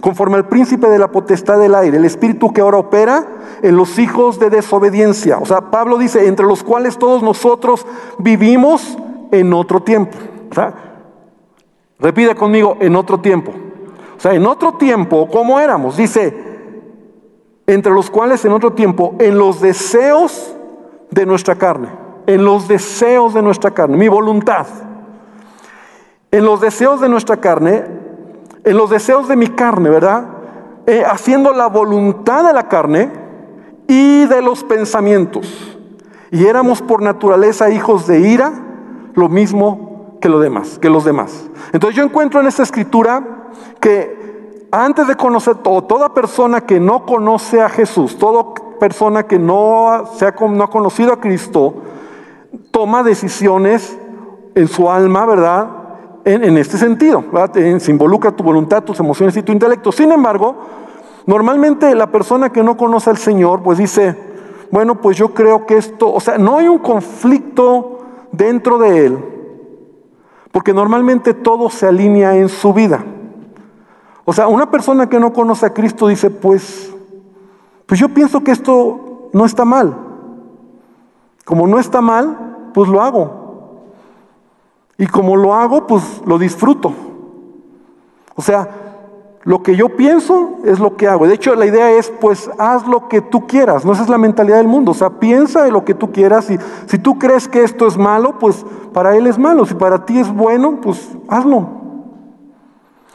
conforme 0.00 0.36
al 0.36 0.48
príncipe 0.48 0.88
de 0.88 0.98
la 0.98 1.12
potestad 1.12 1.58
del 1.58 1.74
aire, 1.74 1.98
el 1.98 2.06
espíritu 2.06 2.50
que 2.50 2.62
ahora 2.62 2.78
opera 2.78 3.26
en 3.60 3.76
los 3.76 3.98
hijos 3.98 4.38
de 4.38 4.48
desobediencia. 4.48 5.36
O 5.36 5.44
sea, 5.44 5.70
Pablo 5.70 5.98
dice, 5.98 6.28
entre 6.28 6.46
los 6.46 6.62
cuales 6.62 6.96
todos 6.96 7.22
nosotros 7.22 7.86
vivimos 8.18 8.96
en 9.38 9.52
otro 9.52 9.82
tiempo. 9.82 10.16
repite 11.98 12.34
conmigo, 12.34 12.76
en 12.80 12.96
otro 12.96 13.20
tiempo. 13.20 13.52
O 14.16 14.20
sea, 14.20 14.34
en 14.34 14.46
otro 14.46 14.74
tiempo, 14.74 15.28
¿cómo 15.30 15.60
éramos? 15.60 15.96
Dice, 15.96 16.34
entre 17.66 17.92
los 17.92 18.10
cuales 18.10 18.44
en 18.44 18.52
otro 18.52 18.72
tiempo, 18.72 19.14
en 19.18 19.38
los 19.38 19.60
deseos 19.60 20.54
de 21.10 21.26
nuestra 21.26 21.56
carne, 21.56 21.88
en 22.26 22.44
los 22.44 22.68
deseos 22.68 23.34
de 23.34 23.42
nuestra 23.42 23.72
carne, 23.72 23.96
mi 23.96 24.08
voluntad, 24.08 24.66
en 26.30 26.44
los 26.44 26.60
deseos 26.60 27.00
de 27.00 27.08
nuestra 27.08 27.36
carne, 27.38 27.84
en 28.64 28.76
los 28.76 28.90
deseos 28.90 29.28
de 29.28 29.36
mi 29.36 29.48
carne, 29.48 29.90
¿verdad? 29.90 30.26
Eh, 30.86 31.02
haciendo 31.06 31.52
la 31.52 31.68
voluntad 31.68 32.44
de 32.44 32.52
la 32.52 32.68
carne 32.68 33.10
y 33.86 34.26
de 34.26 34.42
los 34.42 34.64
pensamientos. 34.64 35.78
Y 36.30 36.46
éramos 36.46 36.82
por 36.82 37.02
naturaleza 37.02 37.70
hijos 37.70 38.06
de 38.06 38.20
ira, 38.20 38.52
lo 39.14 39.28
mismo 39.28 40.18
que, 40.20 40.28
lo 40.28 40.38
demás, 40.40 40.78
que 40.78 40.90
los 40.90 41.04
demás. 41.04 41.50
Entonces 41.72 41.96
yo 41.96 42.04
encuentro 42.04 42.40
en 42.40 42.46
esta 42.46 42.62
escritura 42.62 43.50
que 43.80 44.68
antes 44.70 45.06
de 45.06 45.14
conocer 45.14 45.56
todo, 45.56 45.82
toda 45.84 46.12
persona 46.14 46.62
que 46.62 46.80
no 46.80 47.06
conoce 47.06 47.60
a 47.60 47.68
Jesús, 47.68 48.18
toda 48.18 48.54
persona 48.80 49.24
que 49.24 49.38
no, 49.38 50.04
se 50.16 50.26
ha, 50.26 50.34
no 50.48 50.64
ha 50.64 50.70
conocido 50.70 51.12
a 51.12 51.20
Cristo, 51.20 51.74
toma 52.70 53.02
decisiones 53.02 53.96
en 54.54 54.68
su 54.68 54.90
alma, 54.90 55.26
¿verdad? 55.26 55.68
En, 56.24 56.56
este 56.56 56.78
sentido, 56.78 57.22
se 57.78 57.90
involucra 57.90 58.32
tu 58.32 58.42
voluntad, 58.42 58.82
tus 58.82 58.98
emociones 58.98 59.36
y 59.36 59.42
tu 59.42 59.52
intelecto. 59.52 59.92
Sin 59.92 60.10
embargo, 60.10 60.56
normalmente 61.26 61.94
la 61.94 62.06
persona 62.06 62.50
que 62.50 62.62
no 62.62 62.78
conoce 62.78 63.10
al 63.10 63.18
Señor, 63.18 63.62
pues 63.62 63.76
dice, 63.76 64.16
bueno, 64.70 65.00
pues 65.00 65.18
yo 65.18 65.34
creo 65.34 65.66
que 65.66 65.76
esto, 65.76 66.12
o 66.12 66.20
sea, 66.20 66.38
no 66.38 66.56
hay 66.56 66.68
un 66.68 66.78
conflicto 66.78 67.98
dentro 68.36 68.78
de 68.78 69.06
él, 69.06 69.18
porque 70.52 70.72
normalmente 70.72 71.34
todo 71.34 71.70
se 71.70 71.86
alinea 71.86 72.36
en 72.36 72.48
su 72.48 72.72
vida. 72.72 73.04
O 74.24 74.32
sea, 74.32 74.48
una 74.48 74.70
persona 74.70 75.08
que 75.08 75.20
no 75.20 75.32
conoce 75.32 75.66
a 75.66 75.74
Cristo 75.74 76.08
dice, 76.08 76.30
pues, 76.30 76.92
pues 77.86 78.00
yo 78.00 78.08
pienso 78.08 78.42
que 78.42 78.52
esto 78.52 79.28
no 79.32 79.44
está 79.44 79.64
mal. 79.64 79.96
Como 81.44 81.66
no 81.66 81.78
está 81.78 82.00
mal, 82.00 82.70
pues 82.72 82.88
lo 82.88 83.02
hago. 83.02 83.44
Y 84.96 85.06
como 85.06 85.36
lo 85.36 85.54
hago, 85.54 85.86
pues 85.86 86.22
lo 86.24 86.38
disfruto. 86.38 86.92
O 88.34 88.42
sea, 88.42 88.83
lo 89.44 89.62
que 89.62 89.76
yo 89.76 89.90
pienso 89.90 90.58
es 90.64 90.80
lo 90.80 90.96
que 90.96 91.06
hago. 91.06 91.26
De 91.26 91.34
hecho, 91.34 91.54
la 91.54 91.66
idea 91.66 91.90
es, 91.90 92.10
pues, 92.20 92.50
haz 92.58 92.86
lo 92.86 93.08
que 93.08 93.20
tú 93.20 93.46
quieras. 93.46 93.84
No 93.84 93.92
esa 93.92 94.02
es 94.02 94.08
la 94.08 94.16
mentalidad 94.16 94.56
del 94.56 94.68
mundo. 94.68 94.92
O 94.92 94.94
sea, 94.94 95.10
piensa 95.10 95.62
de 95.62 95.70
lo 95.70 95.84
que 95.84 95.92
tú 95.92 96.12
quieras. 96.12 96.50
Y 96.50 96.58
si 96.86 96.98
tú 96.98 97.18
crees 97.18 97.46
que 97.46 97.62
esto 97.62 97.86
es 97.86 97.98
malo, 97.98 98.38
pues 98.38 98.64
para 98.94 99.14
él 99.16 99.26
es 99.26 99.38
malo. 99.38 99.66
Si 99.66 99.74
para 99.74 100.06
ti 100.06 100.18
es 100.18 100.34
bueno, 100.34 100.80
pues 100.80 101.10
hazlo. 101.28 101.68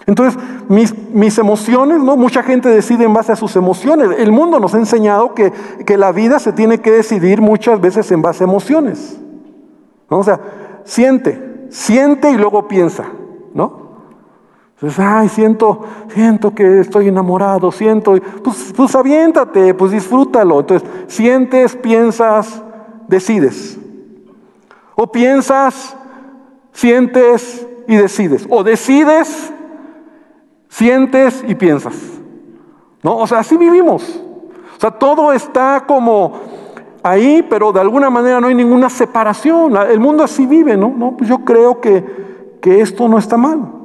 Entonces, 0.05 0.41
mis, 0.67 0.93
mis, 1.09 1.37
emociones, 1.39 2.01
¿no? 2.01 2.15
Mucha 2.15 2.43
gente 2.43 2.69
decide 2.69 3.05
en 3.05 3.13
base 3.13 3.31
a 3.31 3.35
sus 3.35 3.55
emociones. 3.55 4.09
El 4.17 4.31
mundo 4.31 4.59
nos 4.59 4.75
ha 4.75 4.77
enseñado 4.77 5.33
que, 5.33 5.51
que 5.85 5.97
la 5.97 6.11
vida 6.11 6.37
se 6.37 6.51
tiene 6.51 6.79
que 6.79 6.91
decidir 6.91 7.41
muchas 7.41 7.81
veces 7.81 8.11
en 8.11 8.21
base 8.21 8.43
a 8.43 8.47
emociones. 8.47 9.19
¿no? 10.09 10.19
O 10.19 10.23
sea, 10.23 10.39
siente, 10.83 11.67
siente 11.69 12.31
y 12.31 12.37
luego 12.37 12.67
piensa, 12.67 13.05
¿no? 13.53 13.78
Entonces, 14.81 14.99
ay, 15.05 15.27
siento, 15.27 15.83
siento 16.13 16.55
que 16.55 16.79
estoy 16.79 17.09
enamorado, 17.09 17.69
siento, 17.69 18.15
pues, 18.41 18.73
pues 18.73 18.95
aviéntate, 18.95 19.73
pues 19.73 19.91
disfrútalo. 19.91 20.61
Entonces, 20.61 20.89
sientes, 21.07 21.75
piensas, 21.75 22.63
decides. 23.05 23.77
O 24.95 25.11
piensas, 25.11 25.97
sientes 26.71 27.67
y 27.89 27.97
decides. 27.97 28.47
O 28.49 28.63
decides, 28.63 29.51
sientes 30.69 31.43
y 31.45 31.55
piensas. 31.55 31.95
¿No? 33.03 33.17
O 33.17 33.27
sea, 33.27 33.39
así 33.39 33.57
vivimos. 33.57 34.21
O 34.77 34.79
sea, 34.79 34.91
todo 34.91 35.33
está 35.33 35.83
como 35.85 36.39
ahí, 37.03 37.45
pero 37.49 37.73
de 37.73 37.81
alguna 37.81 38.09
manera 38.09 38.39
no 38.39 38.47
hay 38.47 38.55
ninguna 38.55 38.89
separación. 38.89 39.75
El 39.75 39.99
mundo 39.99 40.23
así 40.23 40.45
vive, 40.45 40.77
¿no? 40.77 40.87
¿No? 40.95 41.17
Pues 41.17 41.29
yo 41.29 41.39
creo 41.39 41.81
que, 41.81 42.57
que 42.61 42.79
esto 42.79 43.09
no 43.09 43.17
está 43.17 43.35
mal. 43.35 43.78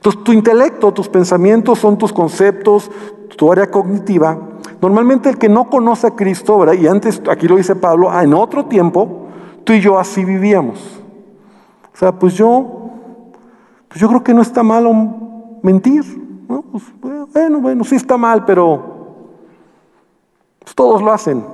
Entonces, 0.00 0.24
tu 0.24 0.32
intelecto, 0.32 0.94
tus 0.94 1.10
pensamientos 1.10 1.78
son 1.78 1.98
tus 1.98 2.10
conceptos, 2.10 2.90
tu 3.36 3.52
área 3.52 3.70
cognitiva. 3.70 4.38
Normalmente 4.80 5.28
el 5.28 5.36
que 5.36 5.50
no 5.50 5.68
conoce 5.68 6.06
a 6.06 6.16
Cristo, 6.16 6.64
y 6.72 6.86
antes, 6.86 7.20
aquí 7.28 7.46
lo 7.46 7.56
dice 7.56 7.76
Pablo, 7.76 8.10
ah, 8.10 8.24
en 8.24 8.32
otro 8.32 8.64
tiempo, 8.64 9.26
tú 9.62 9.74
y 9.74 9.80
yo 9.80 9.98
así 9.98 10.24
vivíamos. 10.24 11.02
O 11.92 11.96
sea, 11.98 12.18
pues 12.18 12.32
yo, 12.32 12.88
pues 13.88 14.00
yo 14.00 14.08
creo 14.08 14.24
que 14.24 14.32
no 14.32 14.40
está 14.40 14.62
malo 14.62 14.90
mentir. 15.62 16.02
¿no? 16.48 16.62
Pues, 16.62 16.84
bueno, 17.30 17.60
bueno, 17.60 17.84
sí 17.84 17.96
está 17.96 18.16
mal, 18.16 18.46
pero 18.46 18.82
pues 20.60 20.74
todos 20.74 21.02
lo 21.02 21.12
hacen. 21.12 21.44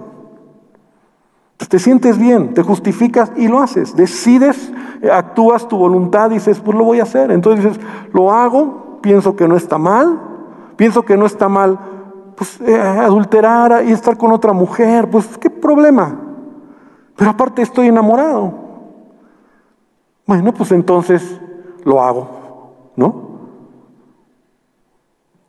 Te 1.57 1.79
sientes 1.79 2.19
bien, 2.19 2.55
te 2.55 2.63
justificas 2.63 3.33
y 3.37 3.49
lo 3.49 3.61
haces. 3.61 3.97
Decides, 3.97 4.73
actúas 5.11 5.67
tu 5.67 5.79
voluntad, 5.79 6.31
dices, 6.31 6.61
pues 6.61 6.77
lo 6.77 6.85
voy 6.85 7.01
a 7.01 7.05
hacer. 7.05 7.31
Entonces 7.31 7.65
dices, 7.65 7.81
lo 8.13 8.31
hago, 8.31 8.99
pienso 9.01 9.35
que 9.35 9.49
no 9.49 9.57
está 9.57 9.79
mal, 9.79 10.21
pienso 10.77 11.03
que 11.03 11.17
no 11.17 11.27
está 11.27 11.49
mal, 11.49 11.79
pues 12.37 12.61
eh, 12.61 12.79
adulterar 12.79 13.85
y 13.87 13.93
estar 13.93 14.17
con 14.17 14.33
otra 14.33 14.53
mujer, 14.53 15.11
pues 15.11 15.39
qué 15.39 15.49
problema. 15.49 16.21
Pero 17.17 17.31
aparte 17.31 17.63
estoy 17.63 17.89
enamorado. 17.89 18.53
Bueno, 20.27 20.53
pues 20.53 20.71
entonces 20.73 21.41
lo 21.85 22.03
hago, 22.03 22.93
¿no? 22.97 23.27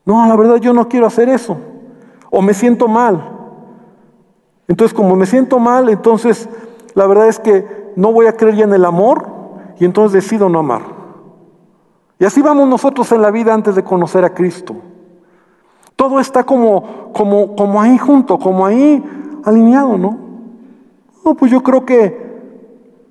No, 0.05 0.25
la 0.25 0.35
verdad 0.37 0.55
yo 0.55 0.71
no 0.71 0.87
quiero 0.87 1.05
hacer 1.05 1.27
eso. 1.27 1.57
O 2.29 2.41
me 2.41 2.53
siento 2.53 2.87
mal. 2.87 3.37
Entonces, 4.67 4.93
como 4.93 5.15
me 5.15 5.25
siento 5.25 5.59
mal, 5.59 5.89
entonces 5.89 6.50
la 6.93 7.07
verdad 7.07 7.27
es 7.27 7.39
que 7.39 7.91
no 7.95 8.12
voy 8.12 8.27
a 8.27 8.33
creer 8.33 8.55
ya 8.55 8.63
en 8.65 8.74
el 8.74 8.86
amor 8.86 9.27
y 9.79 9.86
entonces 9.86 10.24
decido 10.24 10.50
no 10.50 10.59
amar. 10.59 10.81
Y 12.19 12.25
así 12.25 12.41
vamos 12.41 12.67
nosotros 12.67 13.12
en 13.12 13.21
la 13.21 13.31
vida 13.31 13.53
antes 13.53 13.75
de 13.75 13.83
conocer 13.83 14.25
a 14.25 14.33
Cristo. 14.33 14.75
Todo 15.95 16.19
está 16.19 16.43
como, 16.43 17.12
ahí 17.79 17.97
junto, 17.97 18.38
como 18.38 18.65
ahí 18.65 19.03
alineado, 19.43 19.97
¿no? 19.97 20.17
No, 21.24 21.36
pues 21.36 21.51
yo 21.51 21.62
creo 21.62 21.86
que 21.86 22.27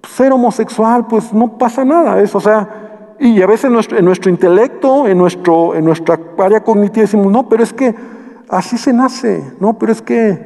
ser 0.08 0.32
homosexual, 0.32 1.06
pues 1.06 1.32
no 1.32 1.58
pasa 1.58 1.84
nada. 1.84 2.20
Eso, 2.20 2.38
o 2.38 2.40
sea, 2.40 3.14
y 3.18 3.40
a 3.42 3.46
veces 3.46 3.66
en 3.66 3.72
nuestro, 3.72 3.98
en 3.98 4.04
nuestro 4.04 4.30
intelecto, 4.30 5.06
en, 5.08 5.18
nuestro, 5.18 5.74
en 5.74 5.84
nuestra 5.84 6.18
área 6.38 6.62
cognitiva 6.62 7.02
decimos, 7.02 7.32
no, 7.32 7.48
pero 7.48 7.62
es 7.62 7.72
que 7.72 7.94
así 8.48 8.78
se 8.78 8.92
nace, 8.92 9.52
no, 9.58 9.78
pero 9.78 9.92
es 9.92 10.02
que 10.02 10.45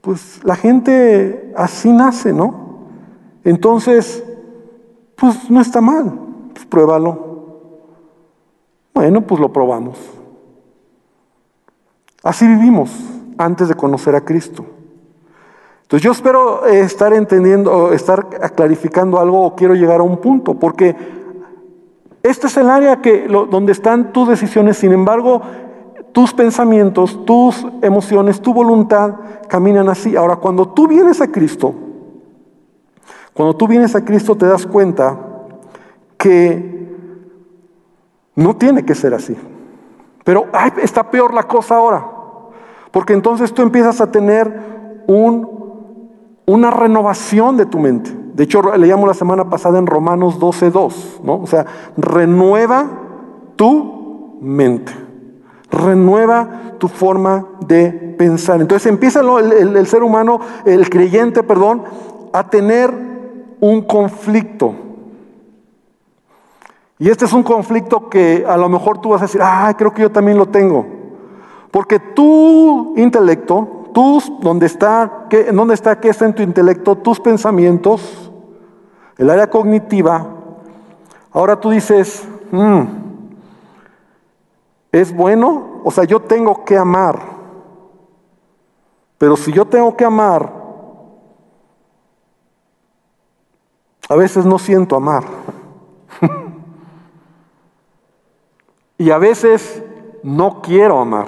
pues 0.00 0.40
la 0.44 0.56
gente 0.56 1.52
así 1.56 1.92
nace, 1.92 2.32
¿no? 2.32 2.68
Entonces, 3.44 4.24
pues 5.16 5.50
no 5.50 5.60
está 5.60 5.80
mal, 5.80 6.12
pues 6.52 6.66
pruébalo. 6.66 7.26
Bueno, 8.94 9.20
pues 9.22 9.40
lo 9.40 9.52
probamos. 9.52 9.98
Así 12.22 12.46
vivimos 12.46 12.90
antes 13.36 13.68
de 13.68 13.74
conocer 13.74 14.14
a 14.14 14.24
Cristo. 14.24 14.64
Entonces 15.82 16.04
yo 16.04 16.12
espero 16.12 16.66
estar 16.66 17.14
entendiendo, 17.14 17.92
estar 17.92 18.28
clarificando 18.54 19.18
algo 19.18 19.46
o 19.46 19.56
quiero 19.56 19.74
llegar 19.74 20.00
a 20.00 20.02
un 20.02 20.18
punto, 20.18 20.54
porque 20.54 20.94
este 22.22 22.48
es 22.48 22.56
el 22.58 22.68
área 22.68 23.00
que, 23.00 23.26
donde 23.26 23.72
están 23.72 24.12
tus 24.12 24.28
decisiones, 24.28 24.76
sin 24.76 24.92
embargo, 24.92 25.40
tus 26.18 26.34
pensamientos, 26.34 27.24
tus 27.24 27.64
emociones, 27.80 28.42
tu 28.42 28.52
voluntad 28.52 29.14
caminan 29.46 29.88
así. 29.88 30.16
Ahora, 30.16 30.34
cuando 30.34 30.66
tú 30.66 30.88
vienes 30.88 31.20
a 31.20 31.28
Cristo, 31.28 31.72
cuando 33.32 33.54
tú 33.54 33.68
vienes 33.68 33.94
a 33.94 34.04
Cristo 34.04 34.36
te 34.36 34.46
das 34.46 34.66
cuenta 34.66 35.16
que 36.16 36.88
no 38.34 38.56
tiene 38.56 38.84
que 38.84 38.96
ser 38.96 39.14
así. 39.14 39.36
Pero 40.24 40.46
está 40.82 41.08
peor 41.08 41.32
la 41.32 41.44
cosa 41.44 41.76
ahora, 41.76 42.04
porque 42.90 43.12
entonces 43.12 43.54
tú 43.54 43.62
empiezas 43.62 44.00
a 44.00 44.10
tener 44.10 45.04
un, 45.06 45.48
una 46.46 46.72
renovación 46.72 47.56
de 47.56 47.66
tu 47.66 47.78
mente. 47.78 48.10
De 48.34 48.42
hecho, 48.42 48.60
leíamos 48.76 49.06
la 49.06 49.14
semana 49.14 49.48
pasada 49.48 49.78
en 49.78 49.86
Romanos 49.86 50.40
12.2, 50.40 51.20
¿no? 51.22 51.36
O 51.42 51.46
sea, 51.46 51.64
renueva 51.96 52.88
tu 53.54 54.36
mente 54.40 55.06
renueva 55.70 56.74
tu 56.78 56.88
forma 56.88 57.46
de 57.66 57.90
pensar. 58.18 58.60
Entonces 58.60 58.86
empieza 58.86 59.20
el, 59.20 59.86
ser 59.86 60.02
humano, 60.02 60.40
el 60.64 60.88
creyente, 60.88 61.42
perdón, 61.42 61.84
a 62.32 62.48
tener 62.48 62.92
un 63.60 63.82
conflicto. 63.82 64.74
Y 66.98 67.10
este 67.10 67.26
es 67.26 67.32
un 67.32 67.42
conflicto 67.42 68.08
que 68.08 68.44
a 68.46 68.56
lo 68.56 68.68
mejor 68.68 68.98
tú 68.98 69.10
vas 69.10 69.22
a 69.22 69.26
decir, 69.26 69.40
ah, 69.42 69.72
creo 69.76 69.92
que 69.94 70.02
yo 70.02 70.10
también 70.10 70.36
lo 70.36 70.46
tengo. 70.46 70.86
Porque 71.70 71.98
tu 72.00 72.94
intelecto, 72.96 73.90
tus, 73.92 74.32
¿dónde 74.40 74.66
está, 74.66 75.26
qué, 75.28 75.44
¿dónde 75.52 75.74
está, 75.74 76.00
qué 76.00 76.08
está 76.08 76.24
en 76.24 76.34
tu 76.34 76.42
intelecto? 76.42 76.96
Tus 76.96 77.20
pensamientos, 77.20 78.32
el 79.16 79.30
área 79.30 79.48
cognitiva. 79.48 80.26
Ahora 81.30 81.60
tú 81.60 81.70
dices, 81.70 82.26
hmm, 82.50 83.07
¿Es 84.90 85.14
bueno? 85.14 85.80
O 85.84 85.90
sea, 85.90 86.04
yo 86.04 86.20
tengo 86.20 86.64
que 86.64 86.76
amar. 86.76 87.20
Pero 89.18 89.36
si 89.36 89.52
yo 89.52 89.66
tengo 89.66 89.96
que 89.96 90.04
amar, 90.04 90.52
a 94.08 94.16
veces 94.16 94.46
no 94.46 94.58
siento 94.58 94.96
amar. 94.96 95.24
y 98.98 99.10
a 99.10 99.18
veces 99.18 99.82
no 100.22 100.62
quiero 100.62 100.98
amar. 100.98 101.26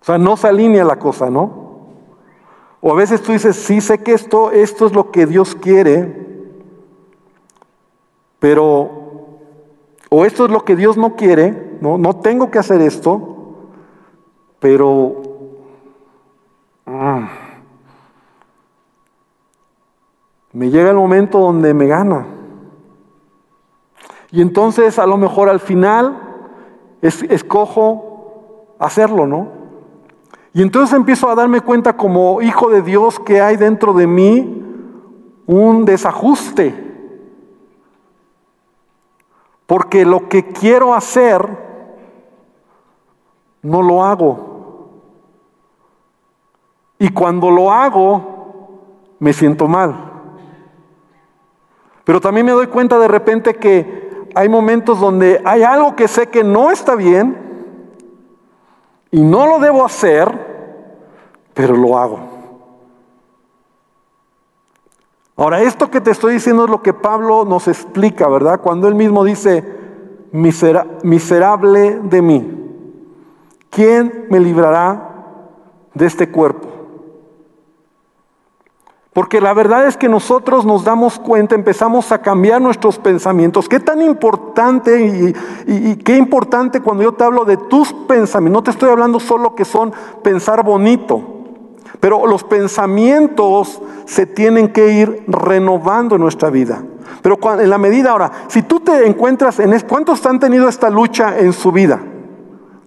O 0.00 0.04
sea, 0.04 0.18
no 0.18 0.36
se 0.36 0.48
alinea 0.48 0.84
la 0.84 0.98
cosa, 0.98 1.30
¿no? 1.30 1.66
O 2.80 2.92
a 2.92 2.94
veces 2.94 3.22
tú 3.22 3.32
dices, 3.32 3.56
sí 3.56 3.80
sé 3.80 4.02
que 4.02 4.12
esto, 4.12 4.52
esto 4.52 4.86
es 4.86 4.92
lo 4.92 5.10
que 5.10 5.26
Dios 5.26 5.54
quiere, 5.54 6.24
pero 8.38 9.05
o 10.08 10.24
esto 10.24 10.44
es 10.44 10.50
lo 10.50 10.64
que 10.64 10.76
Dios 10.76 10.96
no 10.96 11.16
quiere, 11.16 11.78
no, 11.80 11.98
no 11.98 12.16
tengo 12.16 12.50
que 12.50 12.58
hacer 12.58 12.80
esto, 12.80 13.36
pero 14.60 15.22
mm, 16.84 17.24
me 20.52 20.70
llega 20.70 20.90
el 20.90 20.96
momento 20.96 21.38
donde 21.38 21.74
me 21.74 21.86
gana. 21.86 22.26
Y 24.30 24.40
entonces 24.42 24.98
a 24.98 25.06
lo 25.06 25.16
mejor 25.16 25.48
al 25.48 25.60
final 25.60 26.22
escojo 27.02 28.74
hacerlo, 28.78 29.26
¿no? 29.26 29.48
Y 30.52 30.62
entonces 30.62 30.96
empiezo 30.96 31.28
a 31.28 31.34
darme 31.34 31.60
cuenta 31.60 31.96
como 31.96 32.40
hijo 32.40 32.70
de 32.70 32.82
Dios 32.82 33.20
que 33.20 33.40
hay 33.40 33.56
dentro 33.56 33.92
de 33.92 34.06
mí 34.06 34.62
un 35.46 35.84
desajuste 35.84 36.85
porque 39.66 40.04
lo 40.04 40.28
que 40.28 40.44
quiero 40.52 40.94
hacer, 40.94 41.64
no 43.62 43.82
lo 43.82 44.04
hago. 44.04 44.90
Y 46.98 47.10
cuando 47.10 47.50
lo 47.50 47.72
hago, 47.72 48.36
me 49.18 49.32
siento 49.32 49.66
mal. 49.66 50.12
Pero 52.04 52.20
también 52.20 52.46
me 52.46 52.52
doy 52.52 52.68
cuenta 52.68 52.98
de 52.98 53.08
repente 53.08 53.56
que 53.56 54.28
hay 54.34 54.48
momentos 54.48 55.00
donde 55.00 55.42
hay 55.44 55.62
algo 55.62 55.96
que 55.96 56.06
sé 56.06 56.28
que 56.28 56.44
no 56.44 56.70
está 56.70 56.94
bien 56.94 57.36
y 59.10 59.20
no 59.20 59.46
lo 59.46 59.58
debo 59.58 59.84
hacer, 59.84 60.30
pero 61.54 61.74
lo 61.74 61.98
hago. 61.98 62.35
Ahora, 65.36 65.60
esto 65.60 65.90
que 65.90 66.00
te 66.00 66.10
estoy 66.10 66.34
diciendo 66.34 66.64
es 66.64 66.70
lo 66.70 66.82
que 66.82 66.94
Pablo 66.94 67.44
nos 67.44 67.68
explica, 67.68 68.26
¿verdad? 68.26 68.60
Cuando 68.62 68.88
él 68.88 68.94
mismo 68.94 69.22
dice, 69.22 69.64
miserable 70.32 72.00
de 72.02 72.22
mí, 72.22 72.72
¿quién 73.68 74.26
me 74.30 74.40
librará 74.40 75.10
de 75.92 76.06
este 76.06 76.30
cuerpo? 76.30 76.68
Porque 79.16 79.40
la 79.40 79.54
verdad 79.54 79.86
es 79.86 79.96
que 79.96 80.10
nosotros 80.10 80.66
nos 80.66 80.84
damos 80.84 81.18
cuenta, 81.18 81.54
empezamos 81.54 82.12
a 82.12 82.20
cambiar 82.20 82.60
nuestros 82.60 82.98
pensamientos. 82.98 83.66
Qué 83.66 83.80
tan 83.80 84.02
importante 84.02 85.34
y, 85.66 85.96
qué 85.96 86.18
importante 86.18 86.82
cuando 86.82 87.02
yo 87.02 87.12
te 87.12 87.24
hablo 87.24 87.46
de 87.46 87.56
tus 87.56 87.94
pensamientos. 87.94 88.60
No 88.60 88.62
te 88.62 88.72
estoy 88.72 88.90
hablando 88.90 89.18
solo 89.18 89.54
que 89.54 89.64
son 89.64 89.90
pensar 90.22 90.62
bonito, 90.62 91.35
pero 92.00 92.26
los 92.26 92.44
pensamientos 92.44 93.80
se 94.04 94.26
tienen 94.26 94.72
que 94.72 94.92
ir 94.92 95.24
renovando 95.26 96.16
en 96.16 96.22
nuestra 96.22 96.50
vida. 96.50 96.82
Pero 97.22 97.38
en 97.58 97.70
la 97.70 97.78
medida 97.78 98.10
ahora, 98.10 98.30
si 98.48 98.62
tú 98.62 98.80
te 98.80 99.06
encuentras 99.06 99.58
en... 99.58 99.78
¿Cuántos 99.80 100.24
han 100.26 100.38
tenido 100.38 100.68
esta 100.68 100.90
lucha 100.90 101.38
en 101.38 101.52
su 101.52 101.72
vida? 101.72 102.00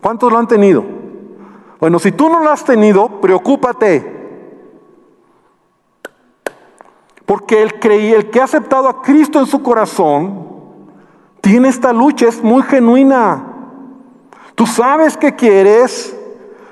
¿Cuántos 0.02 0.32
lo 0.32 0.38
han 0.38 0.48
tenido? 0.48 0.84
Bueno, 1.80 2.00
si 2.00 2.12
tú 2.12 2.30
no 2.30 2.40
lo 2.40 2.52
has 2.52 2.64
tenido, 2.64 3.20
preocúpate. 3.22 4.18
Porque 7.26 7.62
el, 7.62 7.74
el 7.92 8.30
que 8.30 8.42
ha 8.42 8.46
aceptado 8.46 8.88
a 8.88 9.02
Cristo 9.02 9.40
en 9.40 9.46
su 9.46 9.62
corazón 9.62 10.48
tiene 11.42 11.70
esta 11.70 11.94
lucha, 11.94 12.28
es 12.28 12.44
muy 12.44 12.64
genuina. 12.64 13.46
Tú 14.56 14.66
sabes 14.66 15.16
que 15.16 15.36
quieres, 15.36 16.16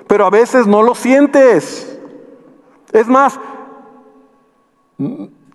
pero 0.07 0.25
a 0.25 0.29
veces 0.29 0.67
no 0.67 0.83
lo 0.83 0.93
sientes. 0.93 1.96
Es 2.97 3.07
más, 3.07 3.39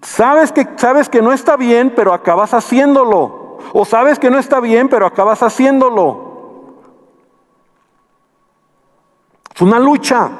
sabes 0.01 0.53
que, 0.53 0.67
sabes 0.77 1.09
que 1.09 1.21
no 1.21 1.33
está 1.33 1.57
bien, 1.57 1.93
pero 1.95 2.13
acabas 2.15 2.55
haciéndolo. 2.55 3.59
O 3.73 3.85
sabes 3.85 4.19
que 4.19 4.31
no 4.31 4.39
está 4.39 4.61
bien, 4.61 4.89
pero 4.89 5.07
acabas 5.07 5.43
haciéndolo. 5.43 6.33
Es 9.55 9.61
una 9.61 9.79
lucha. 9.79 10.31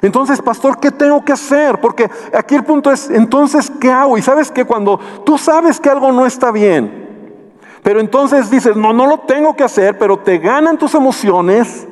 Entonces, 0.00 0.40
pastor, 0.40 0.78
¿qué 0.78 0.90
tengo 0.90 1.24
que 1.24 1.32
hacer? 1.32 1.80
Porque 1.80 2.10
aquí 2.34 2.54
el 2.54 2.64
punto 2.64 2.90
es, 2.90 3.10
entonces, 3.10 3.70
¿qué 3.80 3.90
hago? 3.90 4.16
Y 4.16 4.22
sabes 4.22 4.50
que 4.50 4.64
cuando 4.64 4.98
tú 5.24 5.38
sabes 5.38 5.80
que 5.80 5.90
algo 5.90 6.12
no 6.12 6.24
está 6.26 6.52
bien, 6.52 7.52
pero 7.82 7.98
entonces 8.00 8.50
dices, 8.50 8.76
no, 8.76 8.92
no 8.92 9.06
lo 9.06 9.18
tengo 9.18 9.56
que 9.56 9.64
hacer, 9.64 9.98
pero 9.98 10.18
te 10.18 10.38
ganan 10.38 10.78
tus 10.78 10.94
emociones 10.94 11.88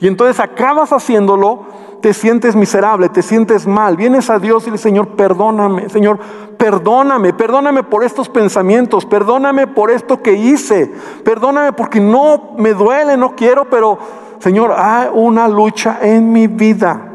y 0.00 0.08
entonces 0.08 0.40
acabas 0.40 0.92
haciéndolo, 0.92 1.66
te 2.00 2.14
sientes 2.14 2.56
miserable, 2.56 3.08
te 3.08 3.22
sientes 3.22 3.66
mal. 3.66 3.96
Vienes 3.96 4.30
a 4.30 4.38
Dios 4.38 4.66
y 4.66 4.70
le 4.70 4.78
Señor, 4.78 5.08
perdóname, 5.16 5.88
Señor, 5.88 6.18
perdóname, 6.56 7.32
perdóname 7.32 7.82
por 7.82 8.04
estos 8.04 8.28
pensamientos, 8.28 9.06
perdóname 9.06 9.66
por 9.66 9.90
esto 9.90 10.22
que 10.22 10.32
hice, 10.32 10.92
perdóname 11.24 11.72
porque 11.72 12.00
no 12.00 12.54
me 12.56 12.72
duele, 12.72 13.16
no 13.16 13.36
quiero, 13.36 13.68
pero 13.68 13.98
Señor, 14.38 14.74
hay 14.76 15.08
una 15.12 15.48
lucha 15.48 15.98
en 16.00 16.32
mi 16.32 16.46
vida. 16.46 17.06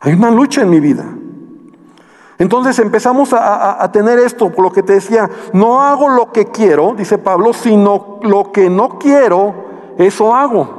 Hay 0.00 0.12
una 0.12 0.30
lucha 0.30 0.62
en 0.62 0.70
mi 0.70 0.80
vida. 0.80 1.04
Entonces 2.38 2.78
empezamos 2.78 3.32
a, 3.32 3.90
tener 3.92 4.20
esto, 4.20 4.50
por 4.50 4.64
lo 4.64 4.70
que 4.70 4.84
te 4.84 4.92
decía, 4.92 5.28
no 5.52 5.82
hago 5.82 6.08
lo 6.08 6.32
que 6.32 6.46
quiero, 6.46 6.94
dice 6.96 7.18
Pablo, 7.18 7.52
sino 7.52 8.20
lo 8.22 8.52
que 8.52 8.70
no 8.70 8.98
quiero, 8.98 9.54
eso 9.98 10.32
hago. 10.34 10.77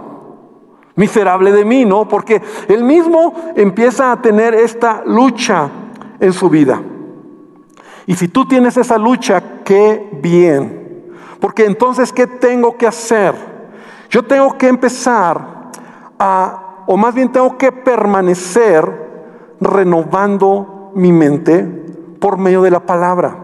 Miserable 1.00 1.54
de 1.54 1.64
mí, 1.64 1.86
¿no? 1.86 2.10
Porque 2.10 2.42
él 2.68 2.84
mismo 2.84 3.34
empieza 3.56 4.12
a 4.12 4.22
tener 4.22 4.54
esta 4.54 5.02
lucha 5.06 5.70
en 6.20 6.34
su 6.34 6.50
vida. 6.50 6.82
Y 8.06 8.16
si 8.16 8.28
tú 8.28 8.46
tienes 8.46 8.76
esa 8.76 8.98
lucha, 8.98 9.42
qué 9.64 10.10
bien. 10.22 11.08
Porque 11.40 11.64
entonces, 11.64 12.12
¿qué 12.12 12.28
tengo 12.28 12.76
que 12.76 12.86
hacer? 12.86 13.34
Yo 14.10 14.24
tengo 14.24 14.58
que 14.58 14.68
empezar 14.68 15.72
a, 16.20 16.84
o 16.86 16.98
más 16.98 17.16
bien 17.16 17.32
tengo 17.32 17.58
que 17.58 17.72
permanecer 17.72 19.56
renovando 19.62 20.92
mi 20.96 21.14
mente 21.14 21.64
por 22.20 22.38
medio 22.38 22.62
de 22.62 22.72
la 22.72 22.82
palabra. 22.82 23.38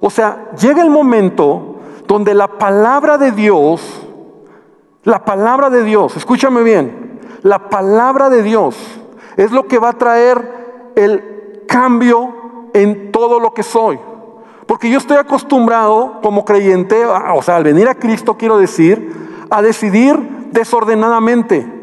O 0.00 0.08
sea, 0.08 0.52
llega 0.58 0.82
el 0.82 0.88
momento 0.88 1.76
donde 2.06 2.32
la 2.32 2.48
palabra 2.48 3.18
de 3.18 3.32
Dios, 3.32 4.07
la 5.04 5.24
palabra 5.24 5.70
de 5.70 5.84
Dios, 5.84 6.16
escúchame 6.16 6.62
bien, 6.62 7.20
la 7.42 7.68
palabra 7.70 8.30
de 8.30 8.42
Dios 8.42 8.76
es 9.36 9.52
lo 9.52 9.66
que 9.66 9.78
va 9.78 9.90
a 9.90 9.98
traer 9.98 10.92
el 10.96 11.62
cambio 11.68 12.34
en 12.74 13.12
todo 13.12 13.40
lo 13.40 13.54
que 13.54 13.62
soy. 13.62 13.98
Porque 14.66 14.90
yo 14.90 14.98
estoy 14.98 15.16
acostumbrado 15.16 16.20
como 16.22 16.44
creyente, 16.44 17.06
o 17.06 17.42
sea, 17.42 17.56
al 17.56 17.64
venir 17.64 17.88
a 17.88 17.94
Cristo 17.94 18.36
quiero 18.36 18.58
decir, 18.58 19.46
a 19.48 19.62
decidir 19.62 20.48
desordenadamente. 20.50 21.74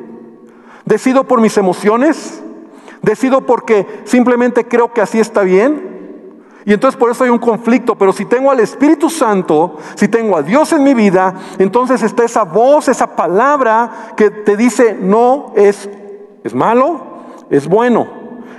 Decido 0.86 1.24
por 1.24 1.42
mis 1.42 1.58
emociones, 1.58 2.44
Decido 3.06 3.42
porque 3.42 3.86
simplemente 4.06 4.68
creo 4.68 4.92
que 4.92 5.00
así 5.00 5.20
está 5.20 5.42
bien. 5.42 5.95
Y 6.66 6.74
entonces 6.74 7.00
por 7.00 7.12
eso 7.12 7.24
hay 7.24 7.30
un 7.30 7.38
conflicto, 7.38 7.96
pero 7.96 8.12
si 8.12 8.26
tengo 8.26 8.50
al 8.50 8.60
Espíritu 8.60 9.08
Santo, 9.08 9.78
si 9.94 10.08
tengo 10.08 10.36
a 10.36 10.42
Dios 10.42 10.74
en 10.74 10.84
mi 10.84 10.96
vida, 10.96 11.36
entonces 11.60 12.02
está 12.02 12.24
esa 12.24 12.44
voz, 12.44 12.88
esa 12.88 13.16
palabra 13.16 14.14
que 14.18 14.32
te 14.32 14.58
dice, 14.58 14.98
no 15.00 15.54
es, 15.56 15.88
es 16.44 16.56
malo, 16.56 17.02
es 17.52 17.68
bueno. 17.68 18.08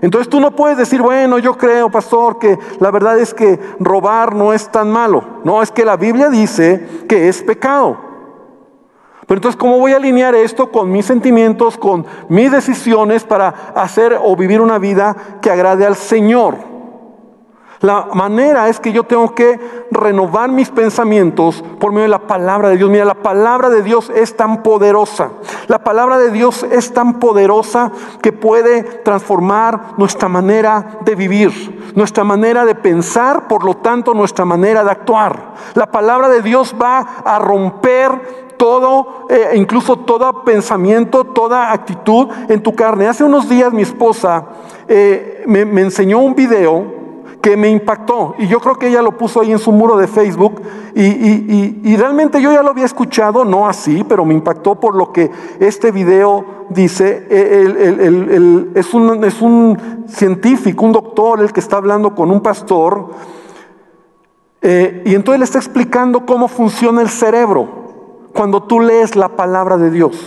Entonces 0.02 0.28
tú 0.28 0.38
no 0.38 0.54
puedes 0.54 0.78
decir, 0.78 1.02
bueno, 1.02 1.40
yo 1.40 1.58
creo, 1.58 1.90
pastor, 1.90 2.38
que 2.38 2.56
la 2.78 2.92
verdad 2.92 3.18
es 3.18 3.34
que 3.34 3.58
robar 3.80 4.36
no 4.36 4.52
es 4.52 4.68
tan 4.68 4.88
malo. 4.88 5.40
No, 5.42 5.60
es 5.60 5.72
que 5.72 5.84
la 5.84 5.96
Biblia 5.96 6.28
dice 6.28 7.04
que 7.08 7.28
es 7.28 7.42
pecado. 7.42 7.98
Pero 9.26 9.38
entonces, 9.38 9.58
¿cómo 9.58 9.80
voy 9.80 9.92
a 9.92 9.96
alinear 9.96 10.36
esto 10.36 10.70
con 10.70 10.92
mis 10.92 11.06
sentimientos, 11.06 11.76
con 11.76 12.06
mis 12.28 12.52
decisiones 12.52 13.24
para 13.24 13.48
hacer 13.74 14.16
o 14.22 14.36
vivir 14.36 14.60
una 14.60 14.78
vida 14.78 15.16
que 15.42 15.50
agrade 15.50 15.84
al 15.84 15.96
Señor? 15.96 16.75
La 17.80 18.08
manera 18.14 18.68
es 18.68 18.80
que 18.80 18.92
yo 18.92 19.04
tengo 19.04 19.34
que 19.34 19.60
renovar 19.90 20.50
mis 20.50 20.70
pensamientos 20.70 21.62
por 21.78 21.92
medio 21.92 22.04
de 22.04 22.08
la 22.08 22.26
palabra 22.26 22.70
de 22.70 22.76
Dios. 22.76 22.90
Mira, 22.90 23.04
la 23.04 23.22
palabra 23.22 23.68
de 23.68 23.82
Dios 23.82 24.10
es 24.14 24.36
tan 24.36 24.62
poderosa. 24.62 25.30
La 25.68 25.84
palabra 25.84 26.18
de 26.18 26.30
Dios 26.30 26.62
es 26.62 26.94
tan 26.94 27.18
poderosa 27.18 27.92
que 28.22 28.32
puede 28.32 28.82
transformar 28.82 29.94
nuestra 29.98 30.28
manera 30.28 31.00
de 31.04 31.14
vivir, 31.14 31.92
nuestra 31.94 32.24
manera 32.24 32.64
de 32.64 32.74
pensar, 32.74 33.46
por 33.48 33.64
lo 33.64 33.76
tanto 33.76 34.14
nuestra 34.14 34.44
manera 34.44 34.82
de 34.82 34.90
actuar. 34.90 35.54
La 35.74 35.86
palabra 35.86 36.28
de 36.28 36.42
Dios 36.42 36.74
va 36.80 37.00
a 37.24 37.38
romper 37.38 38.46
todo, 38.56 39.26
eh, 39.28 39.52
incluso 39.54 39.96
todo 39.96 40.44
pensamiento, 40.44 41.24
toda 41.24 41.72
actitud 41.72 42.28
en 42.48 42.62
tu 42.62 42.74
carne. 42.74 43.06
Hace 43.06 43.24
unos 43.24 43.48
días 43.48 43.72
mi 43.72 43.82
esposa 43.82 44.44
eh, 44.88 45.44
me, 45.46 45.60
enseñó 45.80 46.18
un 46.18 46.34
video 46.34 46.95
que 47.46 47.56
me 47.56 47.70
impactó 47.70 48.34
y 48.38 48.48
yo 48.48 48.58
creo 48.58 48.74
que 48.76 48.88
ella 48.88 49.00
lo 49.02 49.16
puso 49.16 49.40
ahí 49.40 49.52
en 49.52 49.60
su 49.60 49.70
muro 49.70 49.96
de 49.96 50.08
Facebook 50.08 50.60
y, 50.96 51.96
realmente 51.96 52.42
yo 52.42 52.50
ya 52.50 52.60
lo 52.60 52.70
había 52.70 52.86
escuchado, 52.86 53.44
no 53.44 53.68
así, 53.68 54.02
pero 54.02 54.24
me 54.24 54.34
impactó 54.34 54.74
por 54.80 54.96
lo 54.96 55.12
que 55.12 55.30
este 55.60 55.92
video 55.92 56.44
dice. 56.70 57.24
Eh, 57.30 58.72
es, 58.74 58.92
un, 58.92 59.22
es 59.22 59.40
un 59.40 60.04
científico, 60.08 60.84
un 60.84 60.90
doctor, 60.90 61.40
el 61.40 61.52
que 61.52 61.60
está 61.60 61.76
hablando 61.76 62.16
con 62.16 62.32
un 62.32 62.40
pastor 62.40 63.10
y 64.60 65.14
entonces 65.14 65.38
le 65.38 65.44
está 65.44 65.58
explicando 65.58 66.26
cómo 66.26 66.48
funciona 66.48 67.00
el 67.00 67.08
cerebro 67.08 67.68
cuando 68.32 68.64
tú 68.64 68.80
lees 68.80 69.14
la 69.14 69.28
palabra 69.28 69.76
de 69.76 69.92
Dios? 69.92 70.20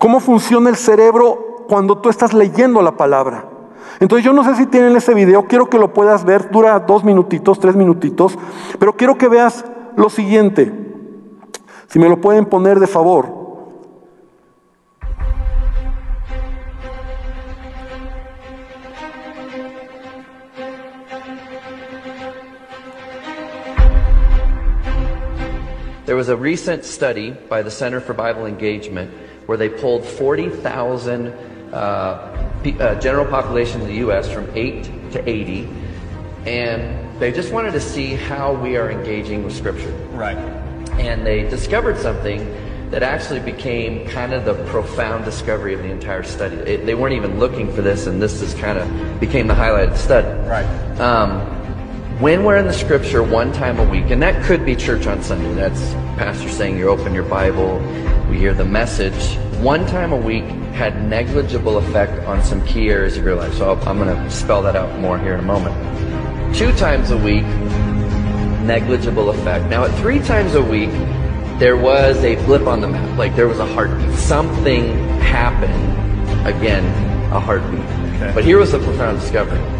¿Cómo 0.00 0.18
funciona 0.18 0.68
el 0.68 0.76
cerebro 0.76 1.66
cuando 1.68 1.98
tú 1.98 2.08
estás 2.08 2.34
leyendo 2.34 2.82
la 2.82 2.96
palabra? 2.96 3.49
Entonces 3.98 4.24
yo 4.24 4.32
no 4.32 4.44
sé 4.44 4.54
si 4.54 4.66
tienen 4.66 4.94
ese 4.96 5.14
video, 5.14 5.46
quiero 5.46 5.68
que 5.68 5.78
lo 5.78 5.92
puedas 5.92 6.24
ver, 6.24 6.50
dura 6.50 6.78
dos 6.80 7.04
minutitos, 7.04 7.58
tres 7.58 7.74
minutitos, 7.74 8.38
pero 8.78 8.94
quiero 8.94 9.18
que 9.18 9.28
veas 9.28 9.64
lo 9.96 10.08
siguiente. 10.08 10.72
Si 11.88 11.98
me 11.98 12.08
lo 12.08 12.20
pueden 12.20 12.46
poner 12.46 12.78
de 12.78 12.86
favor. 12.86 13.40
There 26.10 26.16
was 26.16 26.28
a 26.28 26.36
recent 26.36 26.84
study 26.84 27.36
by 27.48 27.62
the 27.62 27.70
Center 27.70 28.00
for 28.00 28.14
Bible 28.14 28.46
Engagement 28.46 29.12
where 29.46 29.56
they 29.56 29.68
pulled 29.68 30.04
40,000 30.04 31.28
uh, 31.28 31.49
uh, 31.72 32.98
general 33.00 33.26
population 33.26 33.80
in 33.80 33.86
the 33.86 33.96
U.S. 33.96 34.30
from 34.30 34.50
8 34.54 35.12
to 35.12 35.28
80, 35.28 35.68
and 36.46 37.20
they 37.20 37.32
just 37.32 37.52
wanted 37.52 37.72
to 37.72 37.80
see 37.80 38.14
how 38.14 38.54
we 38.54 38.76
are 38.76 38.90
engaging 38.90 39.44
with 39.44 39.54
Scripture. 39.54 39.92
Right. 40.12 40.36
And 40.98 41.24
they 41.24 41.48
discovered 41.48 41.98
something 41.98 42.38
that 42.90 43.02
actually 43.02 43.40
became 43.40 44.06
kind 44.08 44.32
of 44.32 44.44
the 44.44 44.54
profound 44.64 45.24
discovery 45.24 45.74
of 45.74 45.80
the 45.82 45.90
entire 45.90 46.24
study. 46.24 46.56
It, 46.56 46.86
they 46.86 46.94
weren't 46.94 47.14
even 47.14 47.38
looking 47.38 47.72
for 47.72 47.82
this, 47.82 48.06
and 48.06 48.20
this 48.20 48.42
is 48.42 48.52
kind 48.54 48.78
of 48.78 49.20
became 49.20 49.46
the 49.46 49.54
highlight 49.54 49.84
of 49.84 49.90
the 49.90 49.98
study. 49.98 50.28
Right. 50.48 51.00
Um, 51.00 51.59
when 52.20 52.44
we're 52.44 52.56
in 52.56 52.66
the 52.66 52.72
scripture 52.72 53.22
one 53.22 53.50
time 53.50 53.78
a 53.78 53.84
week, 53.84 54.10
and 54.10 54.22
that 54.22 54.44
could 54.44 54.62
be 54.66 54.76
church 54.76 55.06
on 55.06 55.22
Sunday, 55.22 55.54
that's 55.54 55.80
pastor 56.18 56.50
saying 56.50 56.76
you 56.76 56.86
open 56.86 57.14
your 57.14 57.24
Bible, 57.24 57.78
we 58.28 58.36
hear 58.38 58.52
the 58.52 58.64
message. 58.64 59.38
One 59.60 59.86
time 59.86 60.12
a 60.12 60.16
week 60.18 60.44
had 60.74 61.02
negligible 61.08 61.78
effect 61.78 62.22
on 62.26 62.44
some 62.44 62.62
key 62.66 62.90
areas 62.90 63.16
of 63.16 63.24
your 63.24 63.36
life. 63.36 63.54
So 63.54 63.72
I'm 63.86 63.96
going 63.96 64.14
to 64.14 64.30
spell 64.30 64.60
that 64.62 64.76
out 64.76 64.98
more 65.00 65.18
here 65.18 65.32
in 65.32 65.40
a 65.40 65.44
moment. 65.44 65.74
Two 66.54 66.72
times 66.72 67.10
a 67.10 67.16
week, 67.16 67.44
negligible 68.64 69.30
effect. 69.30 69.70
Now 69.70 69.84
at 69.84 69.98
three 69.98 70.18
times 70.18 70.54
a 70.54 70.62
week, 70.62 70.90
there 71.58 71.78
was 71.78 72.22
a 72.22 72.36
blip 72.44 72.66
on 72.66 72.82
the 72.82 72.88
map, 72.88 73.18
like 73.18 73.34
there 73.34 73.48
was 73.48 73.60
a 73.60 73.66
heartbeat. 73.66 74.14
Something 74.18 74.94
happened. 75.20 76.46
Again, 76.46 76.84
a 77.32 77.40
heartbeat. 77.40 77.80
Okay. 77.80 78.32
But 78.34 78.44
here 78.44 78.58
was 78.58 78.72
the 78.72 78.78
profound 78.78 79.20
discovery. 79.20 79.79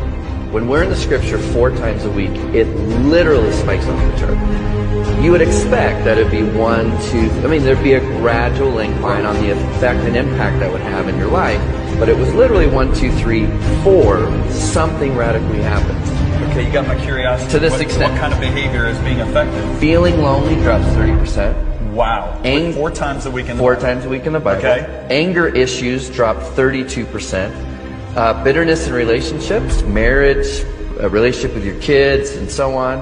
When 0.51 0.67
we're 0.67 0.83
in 0.83 0.91
the 0.91 0.97
scripture 0.97 1.39
four 1.39 1.71
times 1.71 2.05
a 2.05 2.11
week, 2.11 2.33
it 2.53 2.67
literally 3.05 3.53
spikes 3.53 3.87
off 3.87 4.13
the 4.13 4.19
chart. 4.19 5.23
You 5.23 5.31
would 5.31 5.43
expect 5.43 6.05
that 6.05 6.19
it'd 6.19 6.33
be 6.33 6.43
one, 6.43 6.87
two, 7.11 7.31
I 7.45 7.47
mean, 7.47 7.63
there'd 7.63 7.85
be 7.85 7.93
a 7.93 8.01
gradual 8.01 8.81
incline 8.81 9.25
on 9.27 9.37
the 9.37 9.53
effect 9.53 10.01
and 10.01 10.17
impact 10.17 10.59
that 10.59 10.73
would 10.73 10.81
have 10.81 11.09
in 11.09 11.17
your 11.19 11.31
life, 11.31 11.61
but 12.01 12.09
it 12.09 12.17
was 12.17 12.35
literally 12.35 12.67
one, 12.67 12.93
two, 12.95 13.13
three, 13.19 13.47
four, 13.85 14.27
something 14.51 15.15
radically 15.15 15.63
happened. 15.63 16.51
Okay, 16.51 16.67
you 16.67 16.73
got 16.73 16.89
my 16.89 17.01
curiosity. 17.01 17.53
To 17.53 17.59
this 17.61 17.73
what, 17.73 17.81
extent. 17.83 18.13
What 18.13 18.21
kind 18.21 18.35
of 18.35 18.41
behavior 18.41 18.89
is 18.89 18.99
being 19.01 19.21
affected? 19.21 19.79
Feeling 19.79 20.21
lonely 20.21 20.57
drops 20.57 20.85
30%. 20.87 21.93
Wow. 21.93 22.41
Ang- 22.45 22.73
four 22.73 22.91
times 22.91 23.25
a 23.27 23.31
week 23.31 23.47
in 23.47 23.57
the 23.57 23.61
Four 23.63 23.75
Bible. 23.75 23.87
times 23.87 24.05
a 24.05 24.09
week 24.09 24.27
in 24.27 24.33
the 24.33 24.41
Bible. 24.41 24.59
Okay. 24.59 25.07
Anger 25.11 25.47
issues 25.47 26.11
drop 26.11 26.39
32%. 26.39 27.70
Uh, 28.17 28.43
bitterness 28.43 28.89
in 28.89 28.93
relationships, 28.93 29.83
marriage, 29.83 30.65
a 30.99 31.09
relationship 31.09 31.55
with 31.55 31.65
your 31.65 31.81
kids, 31.81 32.31
and 32.33 32.51
so 32.51 32.77
on, 32.77 32.99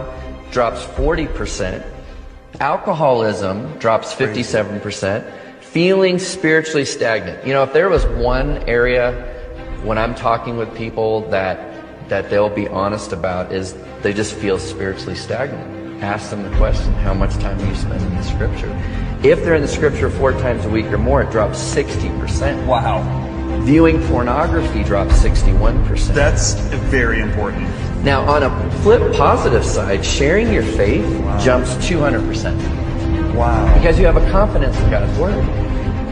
drops 0.51 0.85
40%. 0.85 1.83
Alcoholism 2.61 3.79
drops 3.79 4.15
57%. 4.15 5.33
Feeling 5.61 6.19
spiritually 6.19 6.85
stagnant. 6.85 7.47
You 7.47 7.55
know, 7.55 7.63
if 7.63 7.73
there 7.73 7.89
was 7.89 8.05
one 8.07 8.59
area 8.69 9.13
when 9.83 9.97
I'm 9.97 10.15
talking 10.15 10.57
with 10.57 10.75
people 10.77 11.29
that 11.31 11.65
that 12.09 12.31
they'll 12.31 12.49
be 12.49 12.67
honest 12.69 13.13
about 13.13 13.53
is 13.53 13.75
they 14.03 14.13
just 14.13 14.35
feel 14.35 14.59
spiritually 14.59 15.15
stagnant. 15.15 16.03
Ask 16.03 16.31
them 16.31 16.43
the 16.43 16.57
question, 16.57 16.93
how 16.95 17.13
much 17.13 17.35
time 17.35 17.59
are 17.59 17.67
you 17.67 17.75
spending 17.75 18.09
in 18.09 18.17
the 18.17 18.23
scripture? 18.23 18.71
If 19.23 19.45
they're 19.45 19.57
in 19.57 19.63
the 19.63 19.69
scripture 19.69 20.09
four 20.09 20.33
times 20.33 20.65
a 20.65 20.71
week 20.71 20.87
or 20.87 20.99
more, 20.99 21.23
it 21.23 21.31
drops 21.31 21.59
60%. 21.59 22.67
Wow. 22.67 23.28
Viewing 23.65 24.01
pornography 24.09 24.83
drops 24.85 25.15
61%. 25.23 26.15
That's 26.15 26.55
very 26.91 27.21
important. 27.21 27.69
Now, 28.05 28.23
on 28.29 28.43
a 28.45 28.51
flip 28.83 29.13
positive 29.15 29.65
side, 29.65 30.05
sharing 30.05 30.53
your 30.53 30.63
faith 30.63 31.05
jumps 31.41 31.75
200% 31.87 32.57
Wow. 33.35 33.73
because 33.75 33.99
you 33.99 34.07
have 34.07 34.17
a 34.17 34.31
confidence 34.31 34.79
in 34.81 34.91
God's 34.91 35.19
word. 35.19 35.45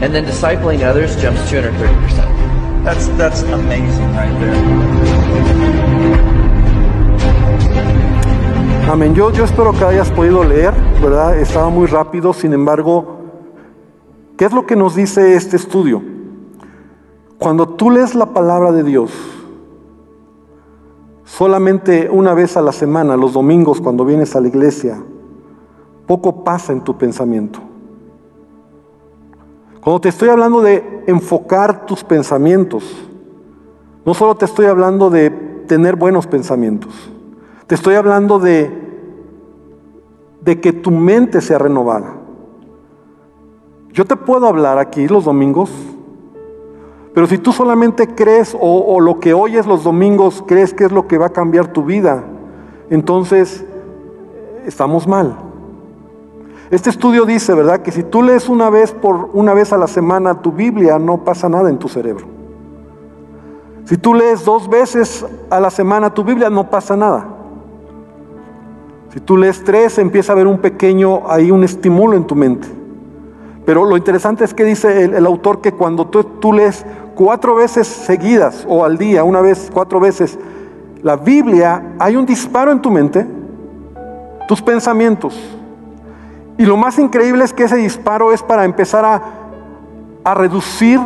And 0.01 0.13
then 0.13 0.25
discipling 0.25 0.83
others 0.83 1.15
jumps 1.21 1.41
230%. 1.49 2.83
That's 2.83 3.07
that's 3.17 3.41
amazing 3.43 4.13
right 4.15 4.31
there. 4.39 5.67
Amén. 8.89 9.13
Yo, 9.15 9.31
yo 9.31 9.43
espero 9.43 9.73
que 9.73 9.83
hayas 9.83 10.09
podido 10.11 10.43
leer, 10.43 10.73
¿verdad? 11.01 11.37
Estaba 11.39 11.69
muy 11.69 11.87
rápido, 11.87 12.31
sin 12.33 12.53
embargo, 12.53 13.19
¿qué 14.37 14.45
es 14.45 14.53
lo 14.53 14.65
que 14.65 14.75
nos 14.77 14.95
dice 14.95 15.35
este 15.35 15.57
estudio? 15.57 16.01
Cuando 17.39 17.67
tú 17.67 17.91
lees 17.91 18.15
la 18.15 18.27
palabra 18.27 18.71
de 18.71 18.83
Dios, 18.83 19.11
solamente 21.23 22.09
una 22.09 22.33
vez 22.33 22.57
a 22.57 22.61
la 22.61 22.71
semana, 22.71 23.15
los 23.15 23.33
domingos, 23.33 23.79
cuando 23.79 24.05
vienes 24.05 24.35
a 24.35 24.41
la 24.41 24.47
iglesia, 24.47 25.03
poco 26.07 26.43
pasa 26.43 26.73
en 26.73 26.83
tu 26.83 26.97
pensamiento. 26.97 27.59
Cuando 29.81 30.01
te 30.01 30.09
estoy 30.09 30.29
hablando 30.29 30.61
de 30.61 31.03
enfocar 31.05 31.85
tus 31.85 32.03
pensamientos, 32.03 32.83
no 34.03 34.13
solo 34.13 34.35
te 34.35 34.45
estoy 34.45 34.65
hablando 34.65 35.09
de 35.09 35.29
tener 35.67 35.95
buenos 35.95 36.25
pensamientos, 36.25 36.93
te 37.67 37.75
estoy 37.75 37.95
hablando 37.95 38.39
de, 38.39 38.71
de 40.41 40.59
que 40.59 40.73
tu 40.73 40.89
mente 40.89 41.41
sea 41.41 41.59
renovada. 41.59 42.15
Yo 43.91 44.05
te 44.05 44.15
puedo 44.15 44.47
hablar 44.47 44.77
aquí 44.79 45.07
los 45.07 45.25
domingos, 45.25 45.69
pero 47.17 47.25
si 47.25 47.39
tú 47.39 47.51
solamente 47.51 48.09
crees 48.13 48.55
o, 48.61 49.01
lo 49.01 49.19
que 49.19 49.33
oyes 49.33 49.65
los 49.65 49.83
domingos 49.83 50.43
crees 50.45 50.71
que 50.71 50.83
es 50.83 50.91
lo 50.91 51.07
que 51.07 51.17
va 51.17 51.25
a 51.25 51.29
cambiar 51.31 51.73
tu 51.73 51.83
vida, 51.83 52.23
entonces 52.91 53.61
eh, 53.61 54.65
estamos 54.67 55.07
mal. 55.07 55.35
Este 56.69 56.91
estudio 56.91 57.25
dice, 57.25 57.55
¿verdad?, 57.55 57.81
que 57.81 57.91
si 57.91 58.03
tú 58.03 58.21
lees 58.21 58.47
una 58.49 58.69
vez 58.69 58.91
por 58.91 59.31
una 59.33 59.55
vez 59.55 59.73
a 59.73 59.79
la 59.79 59.87
semana 59.87 60.43
tu 60.43 60.51
Biblia, 60.51 60.99
no 60.99 61.23
pasa 61.23 61.49
nada 61.49 61.71
en 61.71 61.79
tu 61.79 61.89
cerebro. 61.89 62.27
Si 63.85 63.97
tú 63.97 64.13
lees 64.13 64.45
dos 64.45 64.69
veces 64.69 65.25
a 65.49 65.59
la 65.59 65.71
semana 65.71 66.13
tu 66.13 66.23
Biblia, 66.23 66.51
no 66.51 66.69
pasa 66.69 66.95
nada. 66.95 67.29
Si 69.11 69.19
tú 69.21 69.37
lees 69.37 69.63
tres, 69.63 69.97
empieza 69.97 70.33
a 70.33 70.35
haber 70.35 70.45
un 70.45 70.59
pequeño, 70.59 71.23
ahí 71.27 71.49
un 71.49 71.63
estímulo 71.63 72.15
en 72.15 72.27
tu 72.27 72.35
mente. 72.35 72.67
Pero 73.65 73.85
lo 73.85 73.97
interesante 73.97 74.45
es 74.45 74.53
que 74.53 74.63
dice 74.63 75.03
el, 75.03 75.15
el 75.15 75.25
autor 75.25 75.61
que 75.61 75.71
cuando 75.71 76.05
tú, 76.05 76.23
tú 76.23 76.53
lees 76.53 76.85
cuatro 77.17 77.55
veces 77.55 77.87
seguidas 77.87 78.63
o 78.69 78.85
al 78.85 78.97
día, 78.97 79.23
una 79.23 79.41
vez, 79.41 79.69
cuatro 79.73 79.99
veces, 79.99 80.37
la 81.01 81.15
Biblia, 81.15 81.95
hay 81.99 82.15
un 82.15 82.25
disparo 82.25 82.71
en 82.71 82.81
tu 82.81 82.91
mente, 82.91 83.25
tus 84.47 84.61
pensamientos. 84.61 85.37
Y 86.57 86.65
lo 86.65 86.77
más 86.77 86.97
increíble 86.99 87.43
es 87.43 87.53
que 87.53 87.63
ese 87.63 87.75
disparo 87.75 88.31
es 88.31 88.41
para 88.43 88.65
empezar 88.65 89.03
a, 89.03 89.21
a 90.23 90.33
reducir 90.35 90.99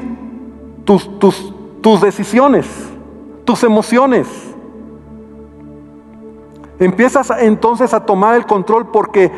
tus, 0.84 1.17
tus, 1.17 1.54
tus 1.82 2.02
decisiones, 2.02 2.67
tus 3.45 3.63
emociones. 3.63 4.28
Empiezas 6.78 7.32
entonces 7.39 7.93
a 7.93 8.06
tomar 8.06 8.36
el 8.36 8.45
control 8.45 8.88
porque 8.91 9.32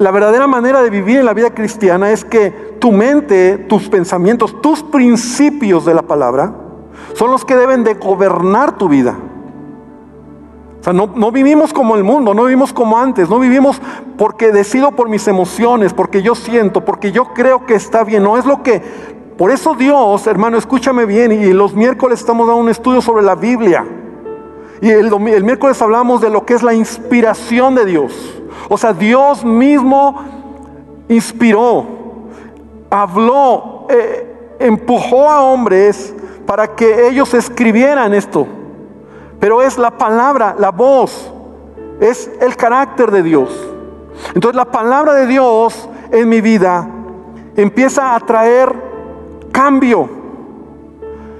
la 0.00 0.10
verdadera 0.10 0.46
manera 0.46 0.80
de 0.80 0.88
vivir 0.88 1.18
en 1.18 1.26
la 1.26 1.34
vida 1.34 1.50
cristiana 1.50 2.10
es 2.10 2.24
que 2.24 2.50
tu 2.80 2.90
mente, 2.90 3.58
tus 3.58 3.90
pensamientos, 3.90 4.58
tus 4.62 4.82
principios 4.82 5.84
de 5.84 5.92
la 5.92 6.00
palabra 6.00 6.54
son 7.12 7.30
los 7.30 7.44
que 7.44 7.54
deben 7.54 7.84
de 7.84 7.94
gobernar 7.94 8.78
tu 8.78 8.88
vida. 8.88 9.14
O 10.80 10.82
sea, 10.82 10.94
no, 10.94 11.12
no, 11.14 11.30
vivimos 11.30 11.74
como 11.74 11.96
el 11.96 12.02
mundo, 12.02 12.32
no 12.32 12.44
vivimos 12.44 12.72
como 12.72 12.98
antes, 12.98 13.28
no 13.28 13.38
vivimos 13.38 13.78
porque 14.16 14.52
decido 14.52 14.92
por 14.92 15.10
mis 15.10 15.28
emociones, 15.28 15.92
porque 15.92 16.22
yo 16.22 16.34
siento, 16.34 16.82
porque 16.82 17.12
yo 17.12 17.34
creo 17.34 17.66
que 17.66 17.74
está 17.74 18.02
bien. 18.02 18.22
No 18.22 18.38
es 18.38 18.46
lo 18.46 18.62
que... 18.62 18.80
Por 19.36 19.50
eso 19.50 19.74
Dios, 19.74 20.26
hermano, 20.26 20.56
escúchame 20.56 21.04
bien, 21.04 21.30
y 21.30 21.52
los 21.52 21.74
miércoles 21.74 22.20
estamos 22.20 22.46
dando 22.46 22.62
un 22.62 22.70
estudio 22.70 23.02
sobre 23.02 23.22
la 23.22 23.34
Biblia. 23.34 23.84
Y 24.80 24.88
el, 24.88 25.12
el 25.28 25.44
miércoles 25.44 25.82
hablamos 25.82 26.22
de 26.22 26.30
lo 26.30 26.46
que 26.46 26.54
es 26.54 26.62
la 26.62 26.72
inspiración 26.72 27.74
de 27.74 27.84
Dios. 27.84 28.39
O 28.68 28.76
sea, 28.78 28.92
Dios 28.92 29.44
mismo 29.44 30.22
inspiró, 31.08 31.84
habló, 32.88 33.86
eh, 33.88 34.56
empujó 34.60 35.28
a 35.28 35.42
hombres 35.42 36.14
para 36.46 36.74
que 36.74 37.08
ellos 37.08 37.34
escribieran 37.34 38.14
esto. 38.14 38.46
Pero 39.38 39.62
es 39.62 39.78
la 39.78 39.90
palabra, 39.90 40.54
la 40.58 40.70
voz, 40.70 41.32
es 42.00 42.30
el 42.40 42.56
carácter 42.56 43.10
de 43.10 43.22
Dios. 43.22 43.50
Entonces 44.34 44.56
la 44.56 44.66
palabra 44.66 45.14
de 45.14 45.26
Dios 45.26 45.88
en 46.10 46.28
mi 46.28 46.40
vida 46.40 46.86
empieza 47.56 48.14
a 48.14 48.20
traer 48.20 48.72
cambio. 49.50 50.08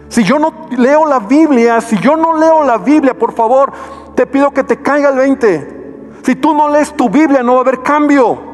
Si 0.08 0.24
yo 0.24 0.38
no 0.38 0.52
leo 0.76 1.06
la 1.06 1.20
Biblia, 1.20 1.80
si 1.80 1.96
yo 1.98 2.16
no 2.16 2.36
leo 2.36 2.64
la 2.64 2.78
Biblia, 2.78 3.16
por 3.16 3.32
favor, 3.32 3.72
te 4.14 4.26
pido 4.26 4.50
que 4.50 4.64
te 4.64 4.78
caiga 4.78 5.10
el 5.10 5.16
20. 5.16 5.79
Si 6.22 6.36
tú 6.36 6.54
no 6.54 6.68
lees 6.68 6.92
tu 6.94 7.08
Biblia, 7.08 7.42
no 7.42 7.52
va 7.52 7.58
a 7.58 7.62
haber 7.62 7.82
cambio. 7.82 8.50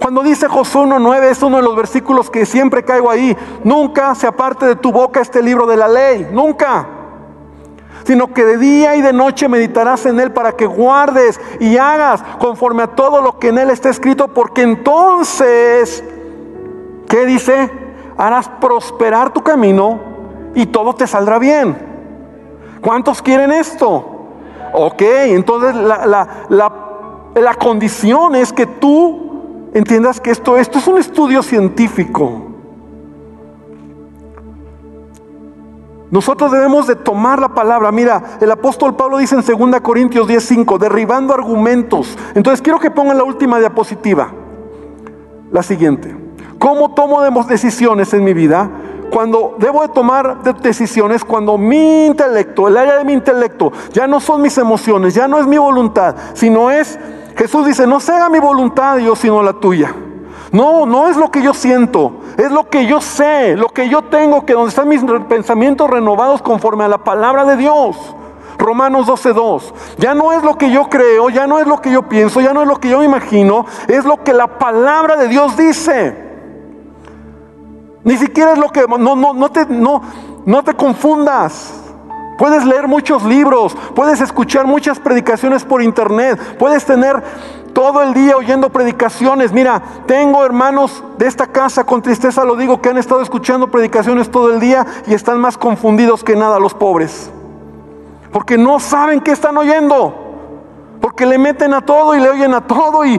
Cuando 0.00 0.22
dice 0.22 0.48
Josué 0.48 0.82
1.9, 0.82 1.24
es 1.24 1.42
uno 1.42 1.56
de 1.56 1.62
los 1.62 1.74
versículos 1.74 2.30
que 2.30 2.46
siempre 2.46 2.84
caigo 2.84 3.10
ahí. 3.10 3.36
Nunca 3.64 4.14
se 4.14 4.26
aparte 4.26 4.66
de 4.66 4.76
tu 4.76 4.92
boca 4.92 5.20
este 5.20 5.42
libro 5.42 5.66
de 5.66 5.76
la 5.76 5.88
ley. 5.88 6.28
Nunca. 6.32 6.86
Sino 8.04 8.32
que 8.32 8.44
de 8.44 8.56
día 8.56 8.96
y 8.96 9.02
de 9.02 9.12
noche 9.12 9.48
meditarás 9.48 10.06
en 10.06 10.20
él 10.20 10.32
para 10.32 10.52
que 10.52 10.66
guardes 10.66 11.40
y 11.58 11.76
hagas 11.76 12.22
conforme 12.38 12.84
a 12.84 12.94
todo 12.94 13.20
lo 13.20 13.38
que 13.38 13.48
en 13.48 13.58
él 13.58 13.70
está 13.70 13.90
escrito. 13.90 14.28
Porque 14.28 14.62
entonces, 14.62 16.04
¿qué 17.08 17.26
dice? 17.26 17.70
Harás 18.16 18.48
prosperar 18.48 19.32
tu 19.32 19.42
camino 19.42 20.00
y 20.54 20.66
todo 20.66 20.94
te 20.94 21.06
saldrá 21.06 21.38
bien. 21.38 21.76
¿Cuántos 22.80 23.20
quieren 23.20 23.50
esto? 23.50 24.17
Ok, 24.72 25.02
entonces 25.02 25.74
la, 25.74 26.06
la, 26.06 26.28
la, 26.48 26.72
la 27.34 27.54
condición 27.54 28.34
es 28.34 28.52
que 28.52 28.66
tú 28.66 29.70
entiendas 29.74 30.20
que 30.20 30.30
esto, 30.30 30.56
esto 30.56 30.78
es 30.78 30.86
un 30.86 30.98
estudio 30.98 31.42
científico. 31.42 32.48
Nosotros 36.10 36.50
debemos 36.50 36.86
de 36.86 36.96
tomar 36.96 37.38
la 37.38 37.50
palabra. 37.50 37.92
Mira, 37.92 38.38
el 38.40 38.50
apóstol 38.50 38.96
Pablo 38.96 39.18
dice 39.18 39.34
en 39.34 39.70
2 39.70 39.80
Corintios 39.80 40.26
10:5, 40.26 40.78
derribando 40.78 41.34
argumentos. 41.34 42.16
Entonces 42.34 42.62
quiero 42.62 42.78
que 42.78 42.90
pongan 42.90 43.18
la 43.18 43.24
última 43.24 43.58
diapositiva. 43.58 44.32
La 45.50 45.62
siguiente. 45.62 46.16
¿Cómo 46.58 46.94
tomo 46.94 47.22
decisiones 47.46 48.12
en 48.14 48.24
mi 48.24 48.32
vida? 48.32 48.70
Cuando 49.10 49.56
debo 49.58 49.82
de 49.82 49.88
tomar 49.88 50.42
decisiones, 50.60 51.24
cuando 51.24 51.56
mi 51.56 52.06
intelecto, 52.06 52.68
el 52.68 52.76
área 52.76 52.96
de 52.98 53.04
mi 53.04 53.12
intelecto, 53.12 53.72
ya 53.92 54.06
no 54.06 54.20
son 54.20 54.42
mis 54.42 54.56
emociones, 54.58 55.14
ya 55.14 55.26
no 55.26 55.38
es 55.38 55.46
mi 55.46 55.58
voluntad, 55.58 56.14
sino 56.34 56.70
es, 56.70 56.98
Jesús 57.36 57.66
dice, 57.66 57.86
no 57.86 58.00
sea 58.00 58.28
mi 58.28 58.38
voluntad 58.38 58.96
Dios, 58.96 59.18
sino 59.18 59.42
la 59.42 59.54
tuya. 59.54 59.94
No, 60.52 60.86
no 60.86 61.08
es 61.08 61.16
lo 61.16 61.30
que 61.30 61.42
yo 61.42 61.52
siento, 61.52 62.12
es 62.36 62.50
lo 62.50 62.68
que 62.70 62.86
yo 62.86 63.00
sé, 63.00 63.56
lo 63.56 63.68
que 63.68 63.88
yo 63.88 64.02
tengo, 64.02 64.46
que 64.46 64.54
donde 64.54 64.70
están 64.70 64.88
mis 64.88 65.02
pensamientos 65.28 65.90
renovados 65.90 66.40
conforme 66.40 66.84
a 66.84 66.88
la 66.88 66.98
palabra 66.98 67.44
de 67.44 67.56
Dios. 67.56 67.96
Romanos 68.58 69.06
12.2. 69.06 69.72
Ya 69.98 70.14
no 70.14 70.32
es 70.32 70.42
lo 70.42 70.58
que 70.58 70.70
yo 70.70 70.88
creo, 70.88 71.30
ya 71.30 71.46
no 71.46 71.60
es 71.60 71.66
lo 71.66 71.80
que 71.80 71.90
yo 71.90 72.08
pienso, 72.08 72.40
ya 72.40 72.52
no 72.52 72.62
es 72.62 72.68
lo 72.68 72.76
que 72.80 72.88
yo 72.88 73.02
imagino, 73.02 73.66
es 73.86 74.04
lo 74.04 74.22
que 74.24 74.32
la 74.32 74.58
palabra 74.58 75.16
de 75.16 75.28
Dios 75.28 75.56
dice. 75.56 76.27
Ni 78.04 78.16
siquiera 78.16 78.52
es 78.52 78.58
lo 78.58 78.70
que... 78.70 78.86
No, 78.86 79.16
no, 79.16 79.32
no, 79.34 79.48
te, 79.50 79.66
no, 79.66 80.02
no 80.46 80.62
te 80.62 80.74
confundas. 80.74 81.74
Puedes 82.38 82.64
leer 82.64 82.86
muchos 82.86 83.24
libros, 83.24 83.76
puedes 83.96 84.20
escuchar 84.20 84.64
muchas 84.64 85.00
predicaciones 85.00 85.64
por 85.64 85.82
internet, 85.82 86.56
puedes 86.56 86.84
tener 86.84 87.20
todo 87.72 88.00
el 88.02 88.14
día 88.14 88.36
oyendo 88.36 88.70
predicaciones. 88.70 89.52
Mira, 89.52 89.82
tengo 90.06 90.44
hermanos 90.44 91.02
de 91.18 91.26
esta 91.26 91.48
casa, 91.48 91.82
con 91.82 92.00
tristeza 92.00 92.44
lo 92.44 92.54
digo, 92.54 92.80
que 92.80 92.90
han 92.90 92.96
estado 92.96 93.22
escuchando 93.22 93.72
predicaciones 93.72 94.30
todo 94.30 94.52
el 94.52 94.60
día 94.60 94.86
y 95.08 95.14
están 95.14 95.40
más 95.40 95.58
confundidos 95.58 96.22
que 96.22 96.36
nada 96.36 96.60
los 96.60 96.74
pobres. 96.74 97.30
Porque 98.32 98.56
no 98.56 98.78
saben 98.78 99.20
qué 99.20 99.32
están 99.32 99.56
oyendo. 99.56 100.27
Porque 101.08 101.24
le 101.24 101.38
meten 101.38 101.72
a 101.72 101.80
todo 101.80 102.14
y 102.14 102.20
le 102.20 102.28
oyen 102.28 102.52
a 102.52 102.60
todo 102.60 103.02
y, 103.02 103.18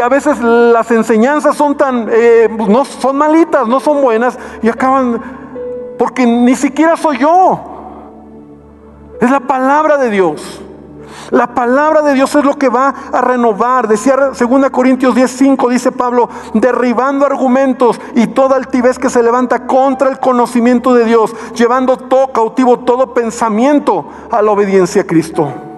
a 0.00 0.08
veces 0.08 0.40
las 0.40 0.90
enseñanzas 0.90 1.56
son 1.56 1.76
tan, 1.76 2.08
eh, 2.10 2.48
no 2.68 2.84
son 2.84 3.16
malitas, 3.16 3.68
no 3.68 3.78
son 3.78 4.02
buenas 4.02 4.36
y 4.60 4.68
acaban, 4.68 5.22
porque 5.96 6.26
ni 6.26 6.56
siquiera 6.56 6.96
soy 6.96 7.18
yo. 7.18 7.60
Es 9.20 9.30
la 9.30 9.38
palabra 9.38 9.96
de 9.98 10.10
Dios. 10.10 10.60
La 11.30 11.54
palabra 11.54 12.02
de 12.02 12.14
Dios 12.14 12.34
es 12.34 12.44
lo 12.44 12.58
que 12.58 12.68
va 12.68 12.92
a 13.12 13.20
renovar. 13.20 13.86
Decía 13.86 14.16
2 14.16 14.70
Corintios 14.70 15.14
10:5, 15.14 15.68
dice 15.68 15.92
Pablo, 15.92 16.28
derribando 16.52 17.26
argumentos 17.26 18.00
y 18.16 18.26
toda 18.26 18.56
altivez 18.56 18.98
que 18.98 19.08
se 19.08 19.22
levanta 19.22 19.68
contra 19.68 20.10
el 20.10 20.18
conocimiento 20.18 20.94
de 20.94 21.04
Dios, 21.04 21.32
llevando 21.54 21.96
todo 21.96 22.32
cautivo 22.32 22.80
todo 22.80 23.14
pensamiento 23.14 24.06
a 24.32 24.42
la 24.42 24.50
obediencia 24.50 25.02
a 25.02 25.06
Cristo. 25.06 25.69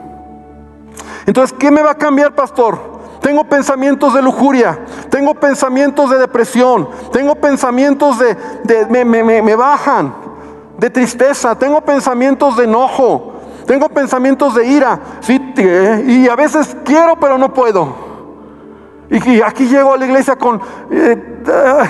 Entonces, 1.26 1.56
¿qué 1.58 1.70
me 1.70 1.82
va 1.82 1.92
a 1.92 1.98
cambiar, 1.98 2.34
pastor? 2.34 2.78
Tengo 3.20 3.44
pensamientos 3.44 4.14
de 4.14 4.22
lujuria, 4.22 4.80
tengo 5.08 5.34
pensamientos 5.34 6.10
de 6.10 6.18
depresión, 6.18 6.88
tengo 7.12 7.36
pensamientos 7.36 8.18
de, 8.18 8.86
me, 8.90 9.04
me 9.04 9.56
bajan, 9.56 10.12
de 10.78 10.90
tristeza, 10.90 11.56
tengo 11.56 11.80
pensamientos 11.82 12.56
de 12.56 12.64
enojo, 12.64 13.34
tengo 13.66 13.88
pensamientos 13.88 14.54
de 14.56 14.66
ira, 14.66 14.98
sí, 15.20 15.40
y 16.06 16.28
a 16.28 16.34
veces 16.34 16.76
quiero 16.84 17.16
pero 17.20 17.38
no 17.38 17.54
puedo. 17.54 18.12
Y 19.12 19.42
aquí 19.42 19.66
llego 19.66 19.92
a 19.92 19.98
la 19.98 20.06
iglesia 20.06 20.36
con 20.36 20.58
eh, 20.90 21.16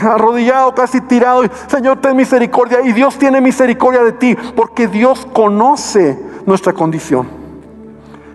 arrodillado, 0.03 0.75
casi 0.75 1.01
tirado. 1.03 1.45
Señor, 1.69 2.01
ten 2.01 2.17
misericordia. 2.17 2.81
Y 2.83 2.93
Dios 2.93 3.17
tiene 3.17 3.41
misericordia 3.41 4.03
de 4.03 4.13
ti, 4.13 4.37
porque 4.57 4.89
Dios 4.89 5.25
conoce 5.33 6.19
nuestra 6.47 6.73
condición. 6.73 7.42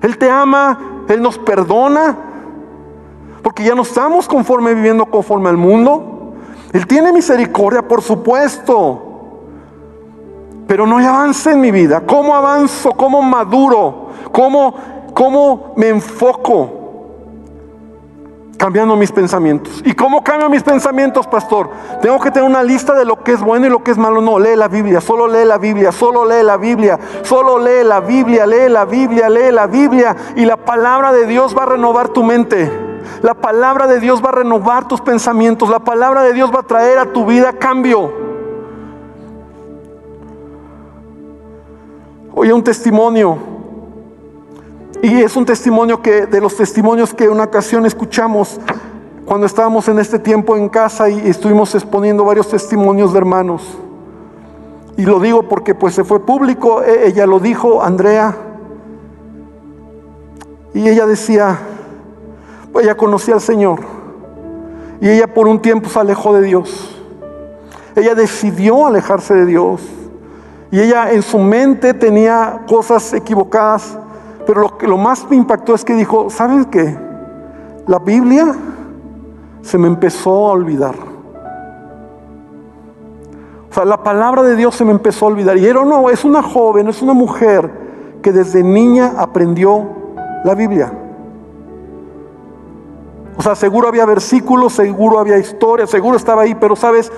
Él 0.02 0.18
te 0.18 0.30
ama, 0.30 1.04
Él 1.08 1.22
nos 1.22 1.38
perdona, 1.38 2.18
porque 3.42 3.64
ya 3.64 3.76
no 3.76 3.82
estamos 3.84 4.28
conforme 4.28 4.74
viviendo 4.74 5.06
conforme 5.06 5.50
al 5.50 5.58
mundo. 5.58 6.34
Él 6.74 6.86
tiene 6.86 7.12
misericordia, 7.12 7.88
por 7.88 8.02
supuesto. 8.02 9.04
Pero 10.68 10.86
no 10.86 10.98
hay 10.98 11.06
avance 11.06 11.52
en 11.52 11.62
mi 11.62 11.72
vida. 11.72 12.02
¿Cómo 12.06 12.36
avanzo? 12.36 12.92
¿Cómo 12.92 13.22
maduro? 13.22 14.10
¿Cómo, 14.32 14.76
cómo 15.14 15.74
me 15.78 15.88
enfoco? 15.88 16.77
Cambiando 18.58 18.96
mis 18.96 19.12
pensamientos. 19.12 19.84
¿Y 19.86 19.93
cómo 19.93 20.24
cambio 20.24 20.50
mis 20.50 20.63
pensamientos, 20.63 21.28
pastor? 21.28 21.70
Tengo 22.02 22.20
que 22.20 22.32
tener 22.32 22.50
una 22.50 22.63
lista 22.63 22.93
de 22.96 23.06
lo 23.06 23.24
que 23.24 23.34
es 23.34 23.41
bueno 23.41 23.67
y 23.67 23.70
lo 23.70 23.84
que 23.84 23.91
es 23.91 23.98
malo. 23.98 24.20
No, 24.20 24.39
lee 24.39 24.56
la 24.56 24.67
Biblia, 24.67 25.00
solo 25.00 25.28
lee 25.28 25.46
la 25.46 25.60
Biblia, 25.60 25.91
solo 25.91 26.26
lee 26.26 26.43
la 26.43 26.58
Biblia, 26.58 27.00
solo 27.22 27.60
lee 27.60 27.84
la 27.84 28.00
Biblia, 28.00 28.48
lee 28.48 28.67
la 28.67 28.86
Biblia, 28.86 29.30
lee 29.30 29.52
la 29.52 29.67
Biblia. 29.67 30.15
Y 30.36 30.46
la 30.46 30.58
palabra 30.58 31.13
de 31.13 31.28
Dios 31.28 31.56
va 31.56 31.63
a 31.63 31.65
renovar 31.67 32.10
tu 32.10 32.24
mente. 32.24 32.72
La 33.22 33.36
palabra 33.36 33.86
de 33.86 34.00
Dios 34.00 34.24
va 34.24 34.30
a 34.30 34.34
renovar 34.34 34.88
tus 34.88 35.02
pensamientos. 35.02 35.70
La 35.70 35.80
palabra 35.80 36.24
de 36.24 36.34
Dios 36.34 36.52
va 36.54 36.62
a 36.62 36.63
traer 36.63 36.98
a 36.98 37.06
tu 37.13 37.26
vida 37.28 37.54
cambio. 37.54 38.12
Oye, 42.34 42.54
un 42.54 42.63
testimonio. 42.63 43.57
Y 45.02 45.22
es 45.22 45.36
un 45.36 45.46
testimonio 45.46 46.02
que, 46.02 46.26
de 46.26 46.42
los 46.42 46.56
testimonios 46.56 47.14
que 47.14 47.30
una 47.30 47.44
ocasión 47.44 47.86
escuchamos 47.86 48.60
cuando 49.26 49.46
estábamos 49.46 49.88
en 49.90 50.00
este 50.00 50.20
tiempo 50.20 50.56
en 50.56 50.70
casa 50.70 51.10
y 51.10 51.30
estuvimos 51.30 51.76
exponiendo 51.76 52.24
varios 52.24 52.48
testimonios 52.48 53.12
de 53.12 53.20
hermanos. 53.20 53.78
Y 54.98 55.04
lo 55.04 55.20
digo 55.20 55.44
porque 55.44 55.76
pues 55.76 55.94
se 55.94 56.04
fue 56.04 56.26
público, 56.26 56.82
e, 56.82 57.08
ella 57.08 57.28
lo 57.28 57.40
dijo, 57.40 57.84
Andrea. 57.84 58.36
Y 60.74 60.88
ella 60.90 61.06
decía, 61.06 61.60
ella 62.80 62.96
conocía 62.96 63.36
al 63.36 63.42
Señor. 63.42 63.82
Y 65.00 65.10
ella 65.10 65.32
por 65.32 65.48
un 65.48 65.62
tiempo 65.62 65.90
se 65.90 66.00
alejó 66.00 66.34
de 66.34 66.42
Dios. 66.42 66.98
Ella 67.96 68.16
decidió 68.16 68.88
alejarse 68.88 69.36
de 69.36 69.46
Dios. 69.46 69.82
Y 70.72 70.80
ella 70.80 71.12
en 71.12 71.22
su 71.22 71.38
mente 71.38 71.94
tenía 71.94 72.64
cosas 72.68 73.14
equivocadas, 73.14 73.98
pero 74.48 74.62
lo 74.62 74.78
que 74.78 74.88
lo 74.88 74.98
más 74.98 75.30
me 75.30 75.36
impactó 75.36 75.76
es 75.76 75.84
que 75.84 75.94
dijo, 75.94 76.30
¿saben 76.30 76.66
qué? 76.66 76.98
La 77.86 78.00
Biblia 78.00 78.56
se 79.62 79.78
me 79.78 79.88
empezó 79.88 80.48
a 80.48 80.52
olvidar. 80.54 80.96
O 83.70 83.74
sea, 83.74 83.84
la 83.84 84.02
palabra 84.02 84.44
de 84.44 84.56
Dios 84.56 84.74
se 84.74 84.86
me 84.86 84.92
empezó 84.92 85.26
a 85.26 85.28
olvidar. 85.28 85.58
Y 85.58 85.68
era 85.68 85.84
no, 85.84 86.10
es 86.10 86.24
una 86.24 86.42
joven, 86.42 86.88
es 86.88 87.02
una 87.02 87.14
mujer 87.14 87.70
que 88.22 88.32
desde 88.32 88.64
niña 88.64 89.16
aprendió 89.18 89.86
la 90.46 90.56
Biblia. 90.56 90.94
O 93.36 93.42
sea, 93.42 93.54
seguro 93.54 93.90
había 93.90 94.06
versículos, 94.06 94.72
seguro 94.72 95.20
había 95.20 95.38
historia, 95.38 95.86
seguro 95.88 96.16
estaba 96.16 96.44
ahí, 96.44 96.56
pero 96.56 96.78
sabes, 96.78 97.12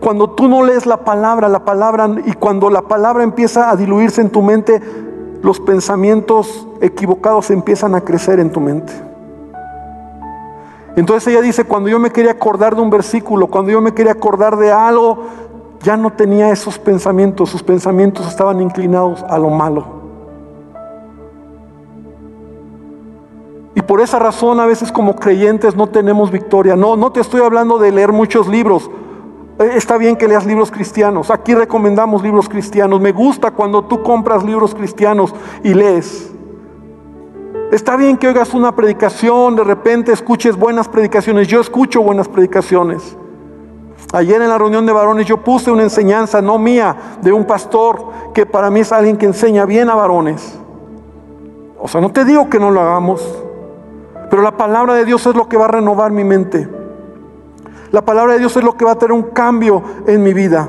cuando 0.00 0.28
tú 0.30 0.48
no 0.48 0.62
lees 0.62 0.84
la 0.84 0.98
palabra, 0.98 1.48
la 1.48 1.64
palabra, 1.64 2.10
y 2.26 2.34
cuando 2.34 2.68
la 2.68 2.82
palabra 2.82 3.24
empieza 3.24 3.70
a 3.70 3.76
diluirse 3.76 4.20
en 4.20 4.28
tu 4.28 4.42
mente, 4.42 4.82
los 5.44 5.60
pensamientos 5.60 6.66
equivocados 6.80 7.50
empiezan 7.50 7.94
a 7.94 8.00
crecer 8.00 8.40
en 8.40 8.50
tu 8.50 8.60
mente. 8.60 8.94
Entonces 10.96 11.30
ella 11.30 11.42
dice, 11.42 11.64
cuando 11.64 11.90
yo 11.90 11.98
me 11.98 12.08
quería 12.08 12.30
acordar 12.30 12.74
de 12.74 12.80
un 12.80 12.88
versículo, 12.88 13.48
cuando 13.48 13.70
yo 13.70 13.82
me 13.82 13.92
quería 13.92 14.12
acordar 14.12 14.56
de 14.56 14.72
algo, 14.72 15.18
ya 15.82 15.98
no 15.98 16.14
tenía 16.14 16.50
esos 16.50 16.78
pensamientos, 16.78 17.50
sus 17.50 17.62
pensamientos 17.62 18.26
estaban 18.26 18.62
inclinados 18.62 19.22
a 19.28 19.38
lo 19.38 19.50
malo. 19.50 19.84
Y 23.74 23.82
por 23.82 24.00
esa 24.00 24.18
razón 24.18 24.60
a 24.60 24.66
veces 24.66 24.90
como 24.90 25.14
creyentes 25.14 25.76
no 25.76 25.88
tenemos 25.88 26.30
victoria. 26.30 26.74
No, 26.74 26.96
no 26.96 27.12
te 27.12 27.20
estoy 27.20 27.42
hablando 27.42 27.76
de 27.76 27.92
leer 27.92 28.12
muchos 28.12 28.48
libros. 28.48 28.90
Eh, 29.58 29.72
está 29.76 29.96
bien 29.96 30.16
que 30.16 30.26
leas 30.26 30.44
libros 30.44 30.70
cristianos. 30.70 31.30
Aquí 31.30 31.54
recomendamos 31.54 32.22
libros 32.22 32.48
cristianos. 32.48 33.00
Me 33.00 33.12
gusta 33.12 33.52
cuando 33.52 33.84
tú 33.84 34.02
compras 34.02 34.42
libros 34.42 34.74
cristianos 34.74 35.34
y 35.62 35.74
lees. 35.74 36.32
Está 37.70 37.96
bien 37.96 38.16
que 38.16 38.28
oigas 38.28 38.54
una 38.54 38.74
predicación, 38.74 39.56
de 39.56 39.64
repente 39.64 40.12
escuches 40.12 40.56
buenas 40.56 40.88
predicaciones. 40.88 41.48
Yo 41.48 41.60
escucho 41.60 42.02
buenas 42.02 42.28
predicaciones. 42.28 43.16
Ayer 44.12 44.40
en 44.42 44.48
la 44.48 44.58
reunión 44.58 44.86
de 44.86 44.92
varones 44.92 45.26
yo 45.26 45.38
puse 45.38 45.70
una 45.70 45.82
enseñanza, 45.82 46.40
no 46.40 46.58
mía, 46.58 46.94
de 47.20 47.32
un 47.32 47.44
pastor 47.44 48.10
que 48.32 48.46
para 48.46 48.70
mí 48.70 48.80
es 48.80 48.92
alguien 48.92 49.16
que 49.16 49.26
enseña 49.26 49.64
bien 49.64 49.88
a 49.88 49.94
varones. 49.94 50.56
O 51.80 51.88
sea, 51.88 52.00
no 52.00 52.12
te 52.12 52.24
digo 52.24 52.48
que 52.48 52.60
no 52.60 52.70
lo 52.70 52.80
hagamos, 52.80 53.44
pero 54.30 54.42
la 54.42 54.56
palabra 54.56 54.94
de 54.94 55.04
Dios 55.04 55.26
es 55.26 55.34
lo 55.34 55.48
que 55.48 55.56
va 55.56 55.64
a 55.64 55.68
renovar 55.68 56.12
mi 56.12 56.22
mente. 56.22 56.68
La 57.94 58.02
palabra 58.02 58.32
de 58.32 58.40
Dios 58.40 58.56
es 58.56 58.64
lo 58.64 58.76
que 58.76 58.84
va 58.84 58.90
a 58.90 58.98
tener 58.98 59.12
un 59.12 59.22
cambio 59.22 59.80
en 60.08 60.20
mi 60.20 60.34
vida. 60.34 60.68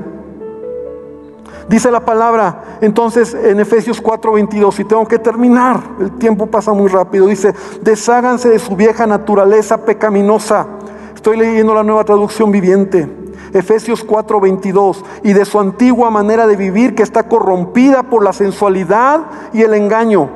Dice 1.67 1.89
la 1.89 2.05
palabra 2.05 2.77
entonces 2.81 3.33
en 3.33 3.59
Efesios 3.59 3.99
4:22, 3.99 4.79
y 4.81 4.83
tengo 4.83 5.07
que 5.07 5.17
terminar, 5.17 5.81
el 5.99 6.11
tiempo 6.19 6.45
pasa 6.45 6.71
muy 6.71 6.87
rápido, 6.87 7.25
dice, 7.25 7.55
desháganse 7.81 8.49
de 8.49 8.59
su 8.59 8.75
vieja 8.75 9.07
naturaleza 9.07 9.83
pecaminosa 9.83 10.67
Estoy 11.15 11.37
leyendo 11.37 11.73
la 11.73 11.81
nueva 11.81 12.03
traducción 12.03 12.51
viviente. 12.51 13.09
Efesios 13.53 14.05
4:22, 14.05 15.03
y 15.23 15.33
de 15.33 15.45
su 15.45 15.59
antigua 15.59 16.11
manera 16.11 16.45
de 16.45 16.55
vivir 16.55 16.93
que 16.93 17.01
está 17.01 17.23
corrompida 17.23 18.03
por 18.03 18.23
la 18.23 18.33
sensualidad 18.33 19.21
y 19.51 19.63
el 19.63 19.73
engaño, 19.73 20.29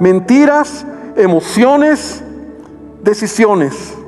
mentiras, 0.00 0.86
emociones, 1.16 2.24
decisiones. 3.02 3.98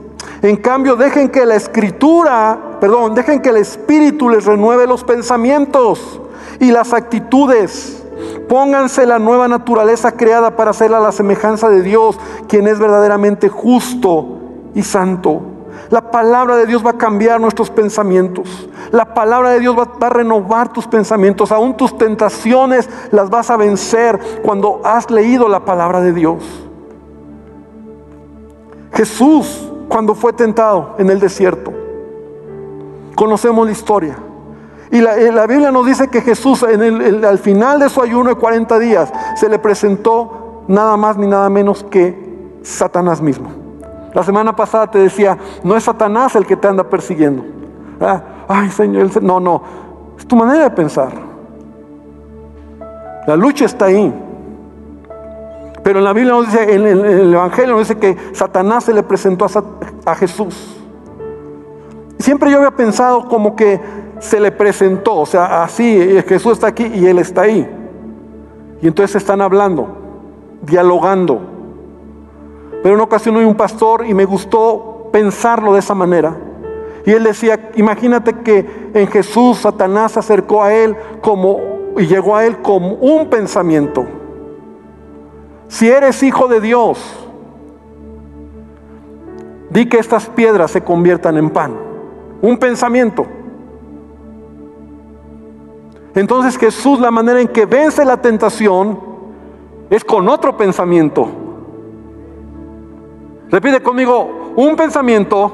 En 0.43 0.57
cambio, 0.57 0.97
dejen 0.97 1.29
que 1.29 1.45
la 1.45 1.55
escritura, 1.55 2.79
perdón, 2.81 3.15
dejen 3.15 3.43
que 3.43 3.51
el 3.51 3.59
Espíritu 3.59 4.31
les 4.31 4.47
renueve 4.47 4.87
los 4.87 5.05
pensamientos 5.05 6.21
y 6.59 6.71
las 6.71 6.93
actitudes. 6.93 8.03
Pónganse 8.49 9.07
la 9.07 9.19
nueva 9.19 9.49
naturaleza 9.49 10.13
creada 10.13 10.57
para 10.57 10.71
hacerla 10.71 10.99
a 10.99 11.01
la 11.01 11.13
semejanza 11.13 11.69
de 11.69 11.83
Dios, 11.83 12.19
quien 12.49 12.67
es 12.69 12.79
verdaderamente 12.79 13.49
justo 13.49 14.39
y 14.75 14.83
santo. 14.83 15.43
La 15.91 16.11
palabra 16.11 16.57
de 16.57 16.67
Dios 16.67 16.85
va 16.85 16.91
a 16.91 16.99
cambiar 16.99 17.41
nuestros 17.41 17.69
pensamientos. 17.71 18.69
La 18.93 19.13
palabra 19.15 19.51
de 19.51 19.61
Dios 19.61 19.77
va, 19.77 20.07
a 20.07 20.11
renovar 20.11 20.73
tus 20.73 20.87
pensamientos. 20.87 21.53
Aún 21.53 21.77
tus 21.77 21.97
tentaciones 21.99 22.89
las 23.11 23.29
vas 23.29 23.51
a 23.51 23.57
vencer 23.57 24.19
cuando 24.43 24.81
has 24.85 25.11
leído 25.11 25.49
la 25.49 25.65
palabra 25.65 26.01
de 26.01 26.13
Dios. 26.13 26.43
Jesús, 28.93 29.70
cuando 29.91 30.15
fue 30.15 30.33
tentado 30.33 30.95
en 30.99 31.11
el 31.11 31.19
desierto, 31.19 31.73
conocemos 33.17 33.67
la 33.67 33.73
historia. 33.73 34.17
Y 34.93 35.01
la, 35.01 35.17
la 35.17 35.49
Biblia 35.49 35.73
nos 35.73 35.85
dice 35.85 36.07
que 36.07 36.21
Jesús 36.21 36.63
en 36.63 36.81
el, 36.81 37.25
al 37.25 37.39
final 37.39 37.81
de 37.81 37.89
su 37.89 38.01
ayuno 38.01 38.31
de 38.31 38.37
40 38.37 38.79
días 38.79 39.13
se 39.35 39.49
le 39.49 39.59
presentó 39.59 40.63
nada 40.69 40.97
más 40.97 41.17
ni 41.17 41.27
nada 41.27 41.51
menos 41.51 41.83
que 41.83 42.17
Satanás 42.63 43.21
mismo. 43.21 43.51
La 44.15 44.23
semana 44.23 44.55
pasada 44.55 44.89
te 44.89 45.01
decía, 45.01 45.37
no 45.65 45.77
es 45.77 45.83
Satanás 45.83 46.37
el 46.37 46.47
que 46.47 46.57
te 46.57 46.69
anda 46.69 46.85
persiguiendo. 46.85 47.43
Ah, 48.01 48.23
ay, 48.47 48.71
Señor, 48.71 49.21
no, 49.21 49.41
no, 49.41 49.63
es 50.17 50.25
tu 50.25 50.37
manera 50.37 50.63
de 50.63 50.71
pensar. 50.71 51.11
La 53.27 53.35
lucha 53.35 53.65
está 53.65 53.87
ahí. 53.87 54.15
Pero 55.83 55.99
en 55.99 56.05
la 56.05 56.13
Biblia 56.13 56.35
nos 56.35 56.47
dice, 56.47 56.75
en 56.75 56.87
el, 56.87 57.35
Evangelio 57.35 57.75
nos 57.77 57.89
dice 57.89 57.99
que 57.99 58.17
Satanás 58.33 58.85
se 58.85 58.93
le 58.93 59.03
presentó 59.03 59.47
a, 59.47 59.49
a 60.05 60.15
Jesús. 60.15 60.77
Siempre 62.19 62.51
yo 62.51 62.59
había 62.59 62.71
pensado 62.71 63.29
como 63.29 63.57
que 63.57 63.81
se 64.19 64.39
le 64.39 64.53
presentó, 64.53 65.17
o 65.17 65.27
sea, 65.27 65.63
así, 65.63 66.23
Jesús 66.27 66.53
está 66.53 66.67
aquí 66.69 66.85
y 66.87 67.07
Él 67.07 67.19
está 67.19 67.43
ahí. 67.43 67.69
Y 68.83 68.87
entonces 68.87 69.17
están 69.17 69.41
hablando, 69.41 69.89
dialogando. 70.63 71.41
Pero 72.83 72.89
en 72.89 72.95
una 72.95 73.05
ocasión 73.05 73.37
oí 73.37 73.45
un 73.45 73.57
pastor 73.57 74.07
y 74.07 74.15
me 74.15 74.25
gustó 74.25 75.09
pensarlo 75.13 75.75
de 75.75 75.81
esa 75.81 75.95
manera. 75.95 76.37
Y 77.05 77.13
él 77.13 77.25
decía, 77.25 77.71
imagínate 77.77 78.35
que 78.41 78.91
en 78.95 79.07
Jesús 79.09 79.59
Satanás 79.59 80.13
se 80.13 80.19
acercó 80.21 80.63
a 80.63 80.73
él 80.75 80.97
como 81.21 81.61
y 81.97 82.07
llegó 82.07 82.37
a 82.37 82.47
él 82.47 82.61
como 82.63 82.95
un 82.95 83.29
pensamiento. 83.29 84.07
Si 85.69 85.89
eres 85.89 86.23
hijo 86.23 86.49
de 86.49 86.61
Dios, 86.61 87.20
di 89.71 89.87
que 89.89 89.99
estas 89.99 90.27
piedras 90.27 90.73
se 90.73 90.83
conviertan 90.83 91.39
en 91.39 91.51
pan. 91.51 91.75
Un 92.43 92.59
pensamiento. 92.59 93.27
Entonces 96.15 96.59
Jesús 96.59 96.99
la 97.01 97.11
manera 97.11 97.41
en 97.41 97.49
que 97.49 97.67
vence 97.67 98.05
la 98.05 98.17
tentación 98.17 98.99
es 99.89 100.05
con 100.05 100.29
otro 100.29 100.57
pensamiento. 100.57 101.29
Repite 103.51 103.81
conmigo, 103.81 104.53
un 104.57 104.77
pensamiento 104.77 105.53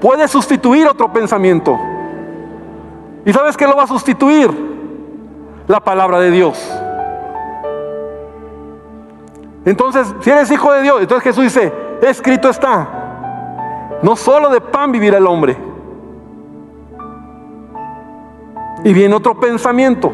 puede 0.00 0.26
sustituir 0.28 0.86
otro 0.86 1.12
pensamiento. 1.12 1.78
¿Y 3.24 3.32
sabes 3.32 3.56
qué 3.56 3.66
lo 3.66 3.76
va 3.76 3.84
a 3.84 3.86
sustituir? 3.86 4.50
La 5.66 5.80
palabra 5.80 6.20
de 6.20 6.30
Dios. 6.30 6.58
Entonces, 9.64 10.14
si 10.20 10.30
eres 10.30 10.50
hijo 10.50 10.72
de 10.72 10.82
Dios, 10.82 11.00
entonces 11.00 11.24
Jesús 11.24 11.44
dice, 11.44 11.72
escrito 12.02 12.48
está, 12.48 13.98
no 14.02 14.16
solo 14.16 14.50
de 14.50 14.60
pan 14.60 14.92
vivirá 14.92 15.18
el 15.18 15.26
hombre. 15.26 15.56
Y 18.84 18.92
viene 18.92 19.14
otro 19.14 19.38
pensamiento. 19.40 20.12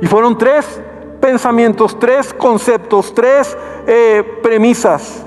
Y 0.00 0.06
fueron 0.06 0.36
tres 0.36 0.82
pensamientos, 1.20 1.98
tres 1.98 2.34
conceptos, 2.34 3.14
tres 3.14 3.56
eh, 3.86 4.40
premisas 4.42 5.24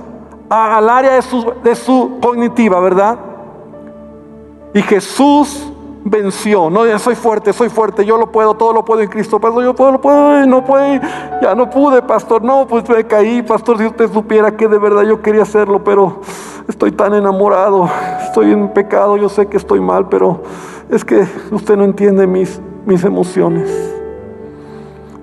a, 0.49 0.77
al 0.77 0.89
área 0.89 1.13
de 1.13 1.21
su, 1.21 1.53
de 1.63 1.75
su 1.75 2.19
cognitiva, 2.21 2.79
¿verdad? 2.79 3.17
Y 4.73 4.81
Jesús 4.81 5.71
venció. 6.09 6.69
No, 6.69 6.85
soy 6.99 7.15
fuerte, 7.15 7.53
soy 7.53 7.69
fuerte, 7.69 8.05
yo 8.05 8.17
lo 8.17 8.31
puedo, 8.31 8.53
todo 8.55 8.73
lo 8.73 8.83
puedo 8.83 9.01
en 9.01 9.09
Cristo. 9.09 9.39
Pastor, 9.39 9.63
yo 9.63 9.73
puedo, 9.73 9.91
lo 9.91 10.01
puedo, 10.01 10.45
no 10.45 10.63
puedo, 10.63 11.01
ya 11.41 11.55
no 11.55 11.69
pude, 11.69 12.01
pastor. 12.01 12.41
No, 12.43 12.67
pues 12.67 12.87
me 12.89 13.05
caí, 13.05 13.41
pastor, 13.41 13.77
si 13.77 13.85
usted 13.85 14.11
supiera 14.11 14.55
que 14.55 14.67
de 14.67 14.77
verdad 14.77 15.03
yo 15.03 15.21
quería 15.21 15.43
hacerlo, 15.43 15.83
pero 15.83 16.21
estoy 16.67 16.91
tan 16.91 17.13
enamorado, 17.13 17.89
estoy 18.25 18.51
en 18.51 18.69
pecado, 18.69 19.17
yo 19.17 19.29
sé 19.29 19.47
que 19.47 19.57
estoy 19.57 19.79
mal, 19.79 20.07
pero 20.09 20.41
es 20.89 21.03
que 21.03 21.25
usted 21.51 21.77
no 21.77 21.83
entiende 21.83 22.27
mis, 22.27 22.59
mis 22.85 23.03
emociones. 23.03 23.93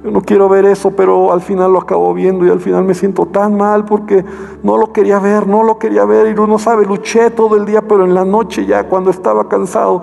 Yo 0.05 0.11
no 0.11 0.20
quiero 0.20 0.51
ver 0.51 0.66
eso, 0.66 0.90
pero 0.90 1.33
al 1.33 1.40
final 1.40 1.73
lo 1.73 1.79
acabo 1.79 2.12
viendo 2.12 2.44
y 2.44 2.51
al 2.51 2.61
final 2.61 2.85
me 2.85 2.92
siento 2.92 3.25
tan 3.25 3.57
mal 3.57 3.87
porque 3.87 4.23
no 4.62 4.77
lo 4.77 4.92
quería 4.92 5.18
ver, 5.18 5.47
no 5.47 5.62
lo 5.62 5.79
quería 5.79 6.05
ver 6.05 6.27
y 6.27 6.38
uno 6.38 6.59
sabe, 6.59 6.85
luché 6.85 7.31
todo 7.31 7.57
el 7.57 7.64
día, 7.64 7.81
pero 7.81 8.05
en 8.05 8.12
la 8.12 8.27
noche 8.27 8.66
ya 8.66 8.87
cuando 8.87 9.09
estaba 9.09 9.49
cansado, 9.49 10.03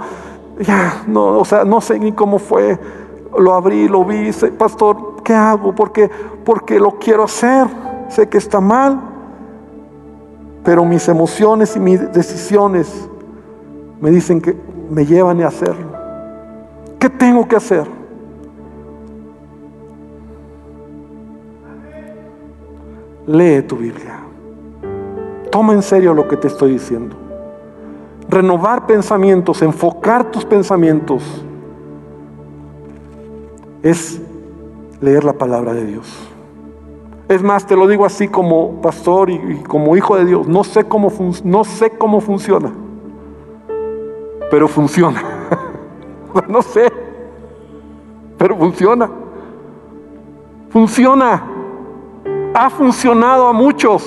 ya 0.62 1.04
no, 1.08 1.40
o 1.40 1.46
sea, 1.46 1.64
no 1.64 1.82
sé 1.82 2.00
ni 2.00 2.12
cómo 2.12 2.40
fue, 2.40 2.80
lo 3.38 3.54
abrí, 3.54 3.88
lo 3.88 4.04
vi, 4.06 4.32
pastor, 4.58 5.22
¿qué 5.24 5.34
hago? 5.34 5.74
Porque 5.74 6.10
porque 6.44 6.80
lo 6.80 6.98
quiero 6.98 7.24
hacer, 7.24 7.68
sé 8.10 8.28
que 8.28 8.38
está 8.38 8.60
mal, 8.60 9.00
pero 10.64 10.86
mis 10.86 11.08
emociones 11.08 11.76
y 11.76 11.80
mis 11.80 12.12
decisiones 12.12 13.10
me 14.00 14.10
dicen 14.10 14.42
que 14.42 14.56
me 14.90 15.06
llevan 15.06 15.42
a 15.42 15.48
hacerlo. 15.48 15.92
¿Qué 17.00 17.10
tengo 17.10 17.48
que 17.48 17.56
hacer? 17.56 17.86
Lee 23.28 23.62
tu 23.62 23.78
Biblia. 23.78 24.20
Toma 25.52 25.74
en 25.74 25.82
serio 25.82 26.14
lo 26.14 26.28
que 26.28 26.38
te 26.38 26.48
estoy 26.48 26.74
diciendo. 26.74 27.21
Renovar 28.30 28.86
pensamientos, 28.86 29.62
enfocar 29.62 30.32
tus 30.32 30.46
pensamientos, 30.46 31.24
es 33.84 34.22
leer 35.02 35.24
la 35.24 35.34
palabra 35.34 35.74
de 35.74 35.86
Dios. 35.86 36.08
Es 37.28 37.42
más, 37.42 37.66
te 37.66 37.76
lo 37.76 37.88
digo 37.88 38.06
así 38.06 38.28
como 38.28 38.82
pastor 38.82 39.30
y, 39.30 39.64
como 39.68 39.96
hijo 39.96 40.16
de 40.16 40.26
Dios. 40.26 40.48
No 40.48 40.64
sé 40.64 40.84
cómo, 40.86 41.12
no 41.44 41.64
sé 41.64 41.92
cómo 41.98 42.22
funciona, 42.22 42.72
pero 44.50 44.68
funciona. 44.68 45.24
no 46.48 46.62
sé, 46.62 46.92
pero 48.38 48.56
funciona. 48.56 49.10
Funciona 50.70 51.52
ha 52.54 52.70
funcionado 52.70 53.48
a 53.48 53.54
muchos. 53.54 54.04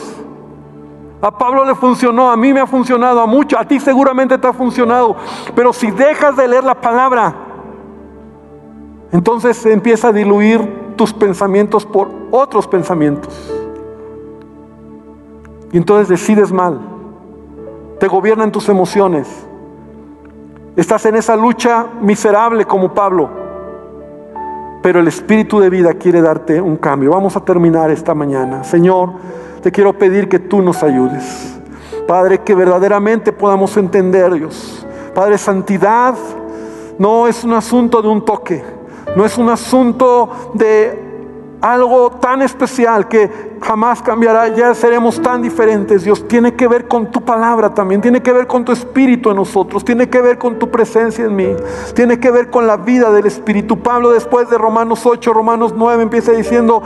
A 1.24 1.30
Pablo 1.30 1.64
le 1.64 1.74
funcionó, 1.74 2.30
a 2.30 2.37
mí 2.37 2.52
me 2.52 2.60
ha 2.60 2.66
funcionado, 2.66 3.18
a 3.18 3.26
muchos, 3.26 3.58
a 3.58 3.64
ti 3.66 3.80
seguramente 3.80 4.37
te 4.37 4.46
ha 4.46 4.52
funcionado. 4.52 5.16
Pero 5.54 5.72
si 5.72 5.90
dejas 5.90 6.37
de 6.37 6.46
leer 6.46 6.64
la 6.64 6.78
palabra, 6.78 7.34
entonces 9.10 9.64
empieza 9.64 10.08
a 10.08 10.12
diluir 10.12 10.92
tus 10.96 11.14
pensamientos 11.14 11.87
por 11.87 12.10
otros 12.30 12.68
pensamientos. 12.68 13.50
Y 15.72 15.78
entonces 15.78 16.08
decides 16.08 16.52
mal. 16.52 16.78
Te 17.98 18.06
gobiernan 18.06 18.52
tus 18.52 18.68
emociones. 18.68 19.46
Estás 20.76 21.06
en 21.06 21.16
esa 21.16 21.37
lucha 21.37 21.87
miserable 22.02 22.66
como 22.66 22.92
Pablo 22.92 23.44
pero 24.84 25.00
el 25.00 25.08
Espíritu 25.08 25.61
de 25.61 25.70
vida 25.70 25.94
quiere 25.94 26.20
darte 26.20 26.61
un 26.61 26.76
cambio. 26.76 27.12
Vamos 27.12 27.34
a 27.38 27.40
terminar 27.40 27.90
esta 27.90 28.12
mañana. 28.12 28.64
Señor, 28.64 29.12
te 29.64 29.72
quiero 29.72 29.94
pedir 29.94 30.28
que 30.28 30.38
tú 30.38 30.60
nos 30.60 30.82
ayudes. 30.82 31.56
Padre, 32.06 32.42
que 32.42 32.54
verdaderamente 32.54 33.32
podamos 33.32 33.74
entender, 33.78 34.34
Dios. 34.34 34.86
Padre, 35.14 35.38
santidad 35.38 36.14
no 36.98 37.26
es 37.26 37.44
un 37.44 37.54
asunto 37.54 38.02
de 38.02 38.08
un 38.08 38.26
toque, 38.26 38.62
no 39.16 39.24
es 39.24 39.38
un 39.38 39.48
asunto 39.48 40.50
de 40.52 41.02
algo 41.62 42.10
tan 42.10 42.42
especial 42.42 43.08
que 43.08 43.30
jamás 43.62 44.02
cambiará, 44.02 44.48
ya 44.48 44.74
seremos 44.74 45.22
tan 45.22 45.40
diferentes. 45.40 46.04
Dios 46.04 46.28
tiene 46.28 46.52
que 46.52 46.68
ver 46.68 46.86
con 46.86 47.10
tu 47.10 47.22
palabra 47.22 47.72
también, 47.72 48.02
tiene 48.02 48.20
que 48.20 48.34
ver 48.34 48.46
con 48.46 48.66
tu 48.66 48.72
espíritu 48.72 49.30
en 49.30 49.36
nosotros, 49.36 49.82
tiene 49.82 50.10
que 50.10 50.20
ver 50.20 50.36
con 50.36 50.58
tu 50.58 50.70
presencia 50.70 51.24
en 51.24 51.34
mí, 51.34 51.56
tiene 51.94 52.20
que 52.20 52.30
ver 52.30 52.50
con 52.50 52.66
la 52.66 52.76
vida 52.76 53.10
del 53.10 53.24
espíritu. 53.24 53.78
Pablo 53.78 54.10
después 54.10 54.50
de 54.50 54.58
Romanos 54.58 55.06
8, 55.06 55.32
Romanos 55.32 55.72
9 55.74 56.02
empieza 56.02 56.32
diciendo, 56.32 56.82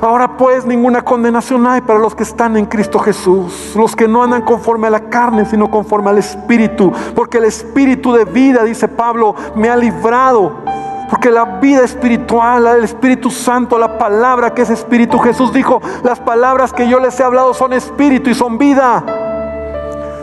Ahora 0.00 0.36
pues 0.36 0.64
ninguna 0.64 1.02
condenación 1.02 1.66
hay 1.66 1.80
para 1.80 1.98
los 1.98 2.14
que 2.14 2.22
están 2.22 2.56
en 2.56 2.66
Cristo 2.66 3.00
Jesús, 3.00 3.72
los 3.74 3.96
que 3.96 4.06
no 4.06 4.22
andan 4.22 4.42
conforme 4.42 4.86
a 4.86 4.90
la 4.90 5.10
carne, 5.10 5.44
sino 5.44 5.68
conforme 5.68 6.10
al 6.10 6.18
Espíritu, 6.18 6.92
porque 7.16 7.38
el 7.38 7.44
Espíritu 7.44 8.12
de 8.12 8.24
vida, 8.24 8.62
dice 8.62 8.86
Pablo, 8.86 9.34
me 9.56 9.68
ha 9.68 9.76
librado. 9.76 10.52
Porque 11.10 11.30
la 11.30 11.44
vida 11.58 11.84
espiritual, 11.84 12.66
el 12.66 12.84
Espíritu 12.84 13.30
Santo, 13.30 13.78
la 13.78 13.98
palabra 13.98 14.54
que 14.54 14.62
es 14.62 14.70
Espíritu, 14.70 15.18
Jesús 15.18 15.52
dijo, 15.52 15.80
las 16.04 16.20
palabras 16.20 16.72
que 16.72 16.86
yo 16.86 17.00
les 17.00 17.18
he 17.18 17.24
hablado 17.24 17.52
son 17.54 17.72
Espíritu 17.72 18.30
y 18.30 18.34
son 18.34 18.56
vida. 18.56 19.02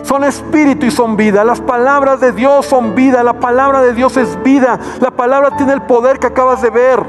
Son 0.03 0.23
espíritu 0.23 0.85
y 0.85 0.91
son 0.91 1.17
vida. 1.17 1.43
Las 1.43 1.59
palabras 1.59 2.19
de 2.19 2.31
Dios 2.31 2.67
son 2.67 2.93
vida. 2.93 3.23
La 3.23 3.33
palabra 3.33 3.81
de 3.81 3.95
Dios 3.95 4.15
es 4.17 4.41
vida. 4.43 4.79
La 5.01 5.09
palabra 5.09 5.57
tiene 5.57 5.73
el 5.73 5.81
poder 5.81 6.19
que 6.19 6.27
acabas 6.27 6.61
de 6.61 6.69
ver 6.69 7.03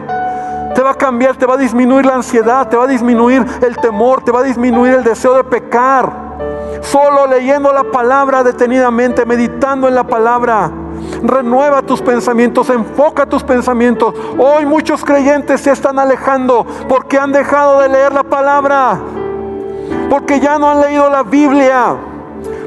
te 0.76 0.82
va 0.82 0.90
a 0.90 0.94
cambiar, 0.94 1.36
te 1.36 1.46
va 1.46 1.54
a 1.54 1.56
disminuir 1.56 2.04
la 2.04 2.16
ansiedad, 2.16 2.68
te 2.68 2.76
va 2.76 2.84
a 2.84 2.86
disminuir 2.86 3.42
el 3.62 3.76
temor, 3.78 4.22
te 4.22 4.30
va 4.30 4.40
a 4.40 4.42
disminuir 4.42 4.92
el 4.92 5.02
deseo 5.02 5.34
de 5.34 5.42
pecar. 5.42 6.12
Solo 6.82 7.26
leyendo 7.26 7.72
la 7.72 7.84
palabra 7.84 8.44
detenidamente, 8.44 9.24
meditando 9.24 9.88
en 9.88 9.94
la 9.94 10.04
palabra. 10.04 10.70
Renueva 11.22 11.80
tus 11.80 12.02
pensamientos, 12.02 12.68
enfoca 12.68 13.24
tus 13.24 13.42
pensamientos. 13.42 14.14
Hoy 14.36 14.66
muchos 14.66 15.02
creyentes 15.02 15.62
se 15.62 15.70
están 15.70 15.98
alejando 15.98 16.66
porque 16.90 17.18
han 17.18 17.32
dejado 17.32 17.80
de 17.80 17.88
leer 17.88 18.12
la 18.12 18.24
palabra, 18.24 18.98
porque 20.10 20.40
ya 20.40 20.58
no 20.58 20.70
han 20.70 20.82
leído 20.82 21.08
la 21.08 21.22
Biblia. 21.22 21.96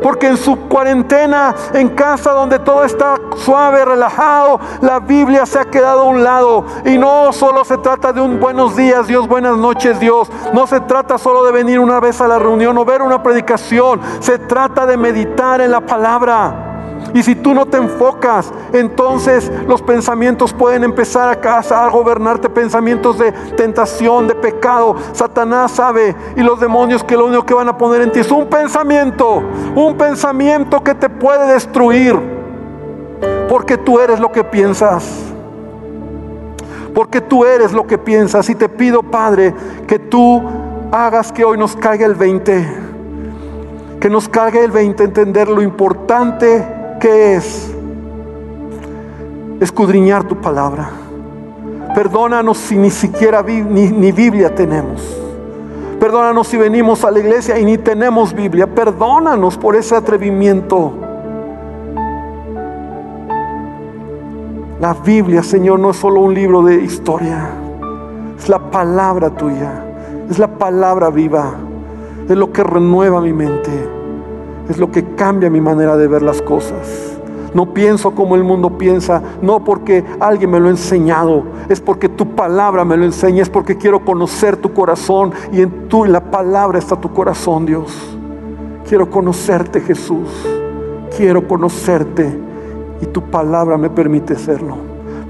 Porque 0.02 0.30
en 0.30 0.38
su 0.38 0.58
cuarentena, 0.68 1.54
en 1.74 1.90
casa 1.90 2.32
donde 2.32 2.58
todo 2.58 2.84
está 2.86 3.19
suave, 3.38 3.86
relajado, 3.86 4.60
la 4.82 5.00
Biblia 5.00 5.46
se 5.46 5.60
ha 5.60 5.66
quedado 5.66 6.02
a 6.02 6.06
un 6.06 6.24
lado. 6.24 6.66
Y 6.86 6.98
no 6.98 7.32
solo 7.34 7.64
se 7.66 7.78
trata 7.78 8.14
de 8.14 8.22
un 8.22 8.40
buenos 8.40 8.76
días, 8.76 9.08
Dios, 9.08 9.28
buenas 9.28 9.58
noches, 9.58 10.00
Dios. 10.00 10.30
No 10.54 10.68
se 10.68 10.80
trata 10.82 11.18
solo 11.18 11.44
de 11.44 11.52
venir 11.52 11.80
una 11.80 12.00
vez 12.00 12.22
a 12.22 12.28
la 12.28 12.40
reunión 12.40 12.78
o 12.78 12.86
ver 12.86 13.02
una 13.02 13.22
predicación. 13.22 14.00
Se 14.20 14.40
trata 14.40 14.86
de 14.86 14.98
meditar 14.98 15.62
en 15.62 15.72
la 15.72 15.82
palabra. 15.82 16.70
Y 17.14 17.24
si 17.24 17.36
tú 17.36 17.54
no 17.54 17.66
te 17.66 17.78
enfocas, 17.78 18.52
entonces 18.72 19.52
los 19.68 19.82
pensamientos 19.82 20.54
pueden 20.54 20.84
empezar 20.84 21.30
a, 21.30 21.40
casa, 21.40 21.84
a 21.84 21.90
gobernarte, 21.90 22.50
pensamientos 22.50 23.18
de 23.18 23.32
tentación, 23.32 24.28
de 24.28 24.36
pecado. 24.36 24.96
Satanás 25.14 25.72
sabe 25.72 26.16
y 26.36 26.42
los 26.42 26.60
demonios 26.60 27.04
que 27.04 27.18
lo 27.18 27.26
único 27.26 27.46
que 27.46 27.54
van 27.54 27.70
a 27.70 27.78
poner 27.78 28.02
en 28.02 28.12
ti 28.12 28.20
es 28.20 28.32
un 28.32 28.48
pensamiento, 28.48 29.42
un 29.76 29.98
pensamiento 29.98 30.84
que 30.84 30.94
te 30.94 31.10
puede 31.10 31.52
destruir. 31.54 32.39
Porque 33.50 33.78
tú 33.78 34.00
eres 34.00 34.20
lo 34.20 34.32
que 34.32 34.44
piensas. 34.44 35.10
Porque 36.94 37.20
tú 37.20 37.44
eres 37.44 37.74
lo 37.74 37.88
que 37.88 37.98
piensas. 37.98 38.50
Y 38.50 38.56
te 38.56 38.70
pido, 38.70 39.04
Padre, 39.04 39.54
que 39.88 40.00
tú 40.00 40.42
hagas 40.92 41.32
que 41.32 41.44
hoy 41.44 41.58
nos 41.58 41.76
caiga 41.76 42.06
el 42.06 42.16
20. 42.16 42.68
Que 44.00 44.10
nos 44.10 44.30
caiga 44.30 44.62
el 44.62 44.72
20, 44.72 45.04
entender 45.04 45.50
lo 45.50 45.62
importante 45.62 46.66
¿Qué 47.00 47.36
es 47.36 47.74
escudriñar 49.60 50.26
tu 50.26 50.36
palabra. 50.36 50.90
Perdónanos 51.96 52.58
si 52.58 52.76
ni 52.76 52.90
siquiera 52.90 53.42
ni, 53.44 54.12
Biblia 54.12 54.54
tenemos. 54.54 55.02
Perdónanos 56.00 56.48
si 56.48 56.58
venimos 56.58 57.04
a 57.04 57.12
la 57.12 57.20
iglesia 57.20 57.58
y 57.60 57.66
ni 57.66 57.78
tenemos 57.78 58.34
Biblia. 58.34 58.68
Perdónanos 58.68 59.58
por 59.58 59.76
ese 59.76 59.96
atrevimiento. 59.96 60.94
La 64.80 64.94
Biblia, 64.94 65.44
Señor, 65.44 65.80
no 65.80 65.92
es 65.92 65.98
solo 65.98 66.22
un 66.22 66.34
libro 66.34 66.64
de 66.64 66.76
historia. 66.76 67.50
Es 68.38 68.48
la 68.50 68.60
palabra 68.60 69.30
tuya. 69.30 69.84
Es 70.30 70.40
la 70.40 70.48
palabra 70.48 71.10
viva. 71.10 71.54
Es 72.28 72.38
lo 72.38 72.52
que 72.52 72.64
renueva 72.64 73.20
mi 73.22 73.34
mente 73.34 74.00
es 74.70 74.78
lo 74.78 74.92
que 74.92 75.04
cambia 75.16 75.50
mi 75.50 75.60
manera 75.60 75.98
de 75.98 76.08
ver 76.08 76.22
las 76.22 76.42
cosas. 76.42 77.18
No 77.54 77.74
pienso 77.74 78.12
como 78.12 78.36
el 78.36 78.44
mundo 78.44 78.78
piensa, 78.78 79.24
no 79.42 79.64
porque 79.64 80.06
alguien 80.20 80.52
me 80.52 80.60
lo 80.60 80.68
ha 80.68 80.72
enseñado, 80.72 81.44
es 81.68 81.82
porque 81.82 82.08
tu 82.08 82.36
palabra 82.36 82.86
me 82.86 82.96
lo 82.96 83.06
enseña, 83.06 83.42
es 83.42 83.50
porque 83.50 83.76
quiero 83.76 84.06
conocer 84.06 84.56
tu 84.58 84.72
corazón 84.72 85.34
y 85.52 85.62
en 85.62 85.90
tu 85.90 86.06
en 86.06 86.12
la 86.12 86.22
palabra 86.22 86.78
está 86.78 86.96
tu 86.96 87.12
corazón, 87.12 87.66
Dios. 87.66 87.92
Quiero 88.88 89.10
conocerte, 89.10 89.82
Jesús. 89.82 90.30
Quiero 91.18 91.48
conocerte 91.48 92.49
y 93.02 93.06
tu 93.08 93.22
palabra 93.22 93.78
me 93.78 93.90
permite 93.90 94.36
serlo. 94.36 94.78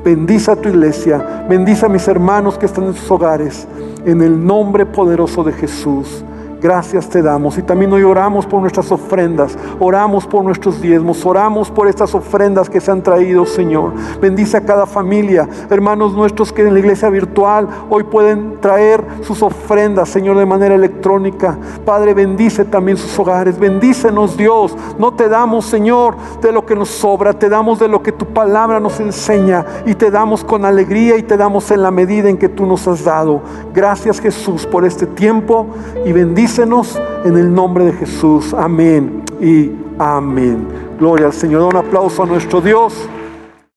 Bendice 0.04 0.52
a 0.52 0.56
tu 0.56 0.70
iglesia, 0.70 1.46
bendice 1.50 1.86
a 1.86 1.90
mis 1.90 2.08
hermanos 2.08 2.58
que 2.58 2.66
están 2.66 2.86
en 2.86 2.94
sus 2.94 3.12
hogares, 3.12 3.68
en 4.06 4.22
el 4.22 4.46
nombre 4.46 4.86
poderoso 4.86 5.44
de 5.44 5.52
Jesús. 5.52 6.24
Gracias 6.62 7.08
te 7.08 7.22
damos. 7.22 7.58
Y 7.58 7.64
también 7.64 7.94
hoy 7.94 8.04
oramos 8.04 8.46
por 8.46 8.60
nuestras 8.60 8.92
ofrendas, 8.92 9.58
oramos 9.80 10.28
por 10.28 10.44
nuestros 10.44 10.82
diezmos, 10.82 11.26
oramos 11.26 11.72
por 11.72 11.88
estas 11.88 12.14
ofrendas 12.14 12.70
que 12.70 12.82
se 12.82 12.92
han 12.92 13.02
traído, 13.02 13.46
Señor. 13.46 13.94
Bendice 14.22 14.58
a 14.58 14.66
cada 14.66 14.86
familia, 14.86 15.48
hermanos 15.70 16.14
nuestros 16.14 16.52
que 16.52 16.68
en 16.68 16.74
la 16.74 16.80
iglesia 16.80 17.10
virtual 17.10 17.68
hoy 17.90 18.04
pueden 18.04 18.60
traer 18.60 19.06
sus 19.22 19.42
ofrendas, 19.42 20.10
Señor, 20.10 20.38
de 20.38 20.46
manera 20.46 20.76
electrónica. 20.76 21.58
Padre, 21.86 22.14
bendice 22.14 22.66
también 22.66 22.98
sus 22.98 23.18
hogares. 23.18 23.58
Bendícenos, 23.58 24.36
Dios. 24.36 24.76
No 24.98 25.14
te 25.14 25.30
damos, 25.30 25.66
Señor, 25.66 26.16
de 26.42 26.52
lo 26.52 26.66
que 26.66 26.76
nos 26.76 26.90
sobra, 26.90 27.34
te 27.34 27.48
damos 27.48 27.80
de 27.80 27.88
lo 27.88 28.04
que 28.04 28.12
tu 28.12 28.26
palabra 28.26 28.82
nos 28.82 29.00
enseña 29.00 29.66
y 29.86 29.96
te 29.96 30.12
damos 30.12 30.44
con 30.44 30.66
alegría 30.66 31.16
y 31.16 31.24
te 31.24 31.38
damos 31.38 31.72
en 31.72 31.84
la 31.84 31.92
medida 31.92 32.30
en 32.30 32.38
que 32.38 32.50
tú 32.50 32.66
nos 32.66 32.86
has 32.86 33.06
dado. 33.06 33.42
Gracias, 33.74 34.20
Jesús, 34.20 34.66
por 34.66 34.84
este 34.84 35.06
tiempo 35.06 35.68
y 36.06 36.12
bendice 36.12 36.49
en 36.58 37.38
el 37.38 37.54
nombre 37.54 37.86
de 37.86 37.94
Jesús. 37.94 38.56
Amén 38.56 39.22
y 39.40 39.70
amén. 40.00 40.68
Gloria 41.00 41.28
al 41.28 41.34
Señor. 41.34 41.62
Un 41.62 41.76
aplauso 41.76 42.24
a 42.24 42.26
nuestro 42.26 42.60
Dios. 42.60 43.08